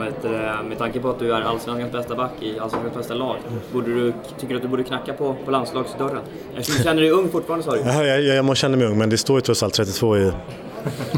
med 0.69 0.79
tanke 0.79 1.01
på 1.01 1.11
att 1.11 1.19
du 1.19 1.35
är 1.35 1.41
Allsvenskans 1.41 1.93
bästa 1.93 2.15
back 2.15 2.33
i 2.41 2.59
Allsvenskans 2.59 2.95
bästa 2.95 3.15
lag, 3.15 3.37
borde 3.73 3.95
du, 3.95 4.13
tycker 4.39 4.49
du 4.49 4.57
att 4.57 4.63
du 4.63 4.69
borde 4.69 4.85
knacka 4.85 5.13
på, 5.13 5.37
på 5.45 5.51
landslagsdörren? 5.51 6.21
Eftersom 6.57 6.79
du 6.79 6.85
känner 6.85 7.03
dig 7.03 7.11
ung 7.11 7.29
fortfarande 7.29 7.65
sa 7.65 7.73
du? 7.73 7.81
Ja, 7.81 8.05
jag, 8.05 8.23
jag, 8.23 8.37
jag 8.37 8.57
känner 8.57 8.77
mig 8.77 8.87
ung, 8.87 8.99
men 8.99 9.11
det 9.11 9.19
står 9.19 9.37
ju 9.37 9.41
trots 9.41 9.63
allt 9.63 9.75
32 9.75 10.17
i, 10.17 10.33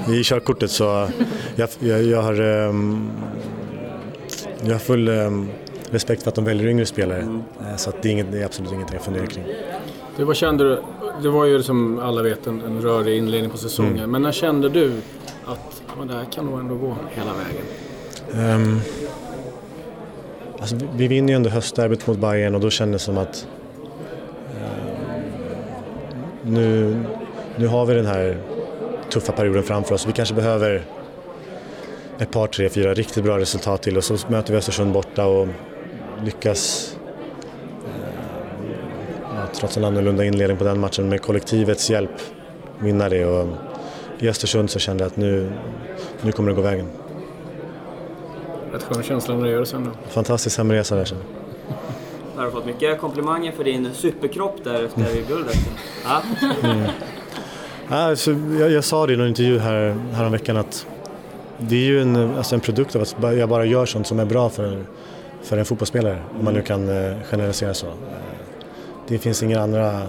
i 0.09 0.23
körkortet 0.25 0.71
så 0.71 1.09
jag, 1.57 1.69
jag, 1.79 2.03
jag 2.03 2.23
har, 2.23 2.41
um, 2.41 3.11
jag 4.63 4.73
har 4.73 4.79
full 4.79 5.09
um, 5.09 5.49
respekt 5.91 6.23
för 6.23 6.29
att 6.29 6.35
de 6.35 6.45
väljer 6.45 6.69
yngre 6.69 6.87
spelare. 6.87 7.21
Mm. 7.21 7.43
Så 7.77 7.93
det 8.03 8.09
är, 8.09 8.13
inget, 8.13 8.33
det, 8.33 8.41
är 8.41 8.45
absolut 8.45 8.73
ingenting 8.73 8.95
jag 8.95 9.05
funderar 9.05 9.27
kring. 9.27 9.45
Du, 10.17 10.25
vad 10.25 10.37
kände 10.37 10.65
du? 10.65 10.83
Det 11.23 11.29
var 11.29 11.45
ju 11.45 11.63
som 11.63 11.99
alla 11.99 12.23
vet 12.23 12.47
en, 12.47 12.61
en 12.61 12.83
rörig 12.83 13.19
inledning 13.19 13.51
på 13.51 13.59
säsongen, 13.59 13.97
mm. 13.97 14.11
men 14.11 14.23
när 14.23 14.33
kände 14.33 14.69
du 14.69 14.93
att 15.47 15.83
men 15.99 16.09
det 16.09 16.15
här 16.15 16.25
kan 16.25 16.47
nog 16.47 16.61
ändå 16.61 16.75
gå 16.75 16.97
hela 17.15 17.33
vägen? 17.33 17.65
Um, 18.35 18.81
alltså, 20.61 20.77
vi 20.97 21.09
vinner 21.09 21.29
ju 21.29 21.37
ändå 21.37 21.51
höstderbyt 21.51 22.07
mot 22.07 22.19
Bayern 22.19 22.55
och 22.55 22.61
då 22.61 22.71
kändes 22.71 23.03
det 23.03 23.05
som 23.05 23.19
att 23.19 23.47
um, 24.51 25.21
nu, 26.43 26.97
nu 27.57 27.67
har 27.67 27.87
vi 27.87 27.95
den 27.95 28.07
här 28.07 28.39
tuffa 29.11 29.33
perioden 29.33 29.63
framför 29.63 29.95
oss. 29.95 30.07
Vi 30.07 30.13
kanske 30.13 30.35
behöver 30.35 30.85
ett 32.19 32.31
par, 32.31 32.47
tre, 32.47 32.69
fyra 32.69 32.95
riktigt 32.95 33.25
bra 33.25 33.39
resultat 33.39 33.83
till 33.83 33.97
och 33.97 34.05
så 34.05 34.17
möter 34.29 34.53
vi 34.53 34.59
Östersund 34.59 34.93
borta 34.93 35.27
och 35.27 35.49
lyckas 36.25 36.93
ehm, 37.85 38.71
ja, 39.23 39.47
trots 39.55 39.77
en 39.77 39.85
annorlunda 39.85 40.25
inledning 40.25 40.57
på 40.57 40.65
den 40.65 40.81
matchen 40.81 41.09
med 41.09 41.23
kollektivets 41.23 41.91
hjälp 41.91 42.11
vinna 42.79 43.09
det. 43.09 43.25
Och 43.25 43.49
I 44.19 44.29
Östersund 44.29 44.71
så 44.71 44.79
kände 44.79 45.05
jag 45.05 45.11
att 45.11 45.17
nu, 45.17 45.53
nu 46.23 46.33
kommer 46.33 46.49
det 46.51 46.57
gå 46.57 46.63
vägen. 46.63 46.87
Rätt 48.77 48.83
skön 48.83 49.03
känsla 49.03 49.35
när 49.35 49.45
du 49.45 49.51
gör 49.51 49.61
det 49.61 49.67
sen 49.67 49.85
då. 49.85 49.91
Fantastisk 50.11 50.59
hemresa 50.59 50.97
där 50.97 51.05
sen. 51.05 51.19
Har 52.37 52.45
du 52.45 52.51
fått 52.51 52.67
mycket 52.67 53.01
komplimanger 53.01 53.53
för 53.53 53.65
din 53.65 53.95
superkropp 53.95 54.65
där 54.65 54.85
efter 54.85 55.01
mm. 55.01 55.29
guldet? 55.29 55.57
Ja. 56.05 56.23
Mm. 56.63 56.87
Alltså, 57.89 58.33
jag, 58.61 58.71
jag, 58.71 58.85
sa 58.85 59.07
det 59.07 59.13
i 59.13 59.17
någon 59.17 59.29
intervju 59.29 59.59
här, 59.59 59.97
häromveckan 60.13 60.57
att 60.57 60.87
det 61.59 61.77
är 61.77 61.87
ju 61.87 62.03
en, 62.03 62.37
alltså 62.37 62.55
en 62.55 62.61
produkt 62.61 62.97
av 62.97 63.03
att 63.03 63.17
jag 63.21 63.49
bara 63.49 63.65
gör 63.65 63.87
sånt 63.87 64.07
som 64.07 64.19
är 64.19 64.25
bra 64.25 64.49
för, 64.49 64.85
för 65.43 65.59
en 65.59 65.65
fotbollsspelare, 65.65 66.19
om 66.39 66.45
man 66.45 66.55
nu 66.55 66.63
kan 66.63 66.89
eh, 66.89 67.17
generalisera 67.31 67.75
så. 67.75 67.87
Det 69.09 69.19
finns 69.19 69.43
inga 69.43 69.61
andra 69.61 70.03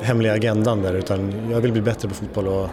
hemliga 0.00 0.32
agendan 0.32 0.82
där 0.82 0.94
utan 0.94 1.50
jag 1.50 1.60
vill 1.60 1.72
bli 1.72 1.82
bättre 1.82 2.08
på 2.08 2.14
fotboll 2.14 2.48
och 2.48 2.68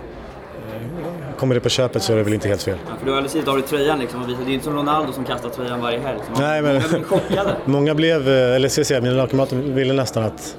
kommer 1.43 1.55
det 1.55 1.61
på 1.61 1.69
köpet 1.69 2.03
så 2.03 2.13
är 2.13 2.17
det 2.17 2.23
väl 2.23 2.33
inte 2.33 2.47
helt 2.47 2.63
fel. 2.63 2.77
Ja, 2.87 2.95
för 2.99 3.05
du 3.05 3.11
har 3.11 3.17
alldeles 3.17 3.47
av 3.47 3.55
dig 3.55 3.63
tröjan 3.63 3.99
liksom 3.99 4.21
och. 4.21 4.27
Det 4.27 4.51
är 4.51 4.53
inte 4.53 4.65
som 4.65 4.75
Ronaldo 4.75 5.13
som 5.13 5.25
kastar 5.25 5.49
tröjan 5.49 5.81
varje 5.81 5.99
helg. 5.99 6.19
Nej, 6.37 6.61
men... 6.61 6.75
Många 6.75 6.87
blev 6.89 7.03
chockade. 7.03 7.55
många 7.65 7.95
blev, 7.95 8.29
eh, 8.29 8.55
eller 8.55 8.69
ska 8.69 8.79
jag 8.79 8.87
säga, 8.87 9.01
mina 9.01 9.15
lagkamrater 9.15 9.55
ville 9.55 9.93
nästan 9.93 10.23
att 10.23 10.57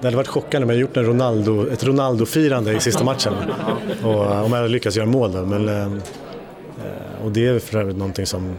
det 0.00 0.06
hade 0.06 0.16
varit 0.16 0.28
chockande 0.28 0.64
om 0.64 0.70
jag 0.70 0.78
gjort 0.78 0.96
en 0.96 1.04
Ronaldo, 1.04 1.66
ett 1.72 1.84
Ronaldo-firande 1.84 2.72
i 2.72 2.80
sista 2.80 3.04
matchen. 3.04 3.32
och, 4.04 4.24
eh, 4.24 4.44
om 4.44 4.50
jag 4.52 4.56
hade 4.56 4.68
lyckats 4.68 4.96
göra 4.96 5.06
mål 5.06 5.32
då. 5.32 5.46
Men, 5.46 5.68
eh, 5.68 5.92
och 7.24 7.32
det 7.32 7.46
är 7.46 7.58
för 7.58 7.78
övrigt 7.78 7.96
någonting 7.96 8.26
som, 8.26 8.56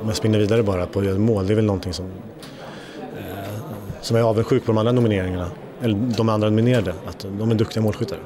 om 0.00 0.06
jag 0.06 0.16
spinner 0.16 0.38
vidare 0.38 0.62
bara 0.62 0.86
på 0.86 0.98
att 0.98 1.04
göra 1.04 1.18
mål, 1.18 1.46
det 1.46 1.52
är 1.52 1.56
väl 1.56 1.64
någonting 1.64 1.92
som, 1.92 2.06
som 4.00 4.16
jag 4.16 4.24
är 4.24 4.30
avundsjuk 4.30 4.64
på 4.64 4.72
de 4.72 4.78
andra 4.78 4.92
nomineringarna. 4.92 5.50
Eller 5.82 5.94
de 6.16 6.28
andra 6.28 6.50
nominerade, 6.50 6.94
att 7.06 7.26
de 7.38 7.50
är 7.50 7.54
duktiga 7.54 7.82
målskyttar. 7.82 8.18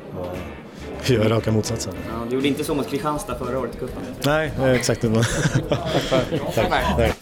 Gör 1.15 1.29
raka 1.29 1.53
motsatsen. 1.53 1.95
Ja, 2.09 2.27
du 2.29 2.35
gjorde 2.35 2.49
inte 2.49 2.65
så 2.65 2.75
mot 2.75 2.91
Kristianstad 2.91 3.35
förra 3.39 3.59
året 3.59 3.75
i 3.75 3.79
cupen? 3.79 4.03
Nej, 4.25 4.53
exakt. 4.75 5.01
Tack. 6.55 6.71
Tack. 6.97 7.16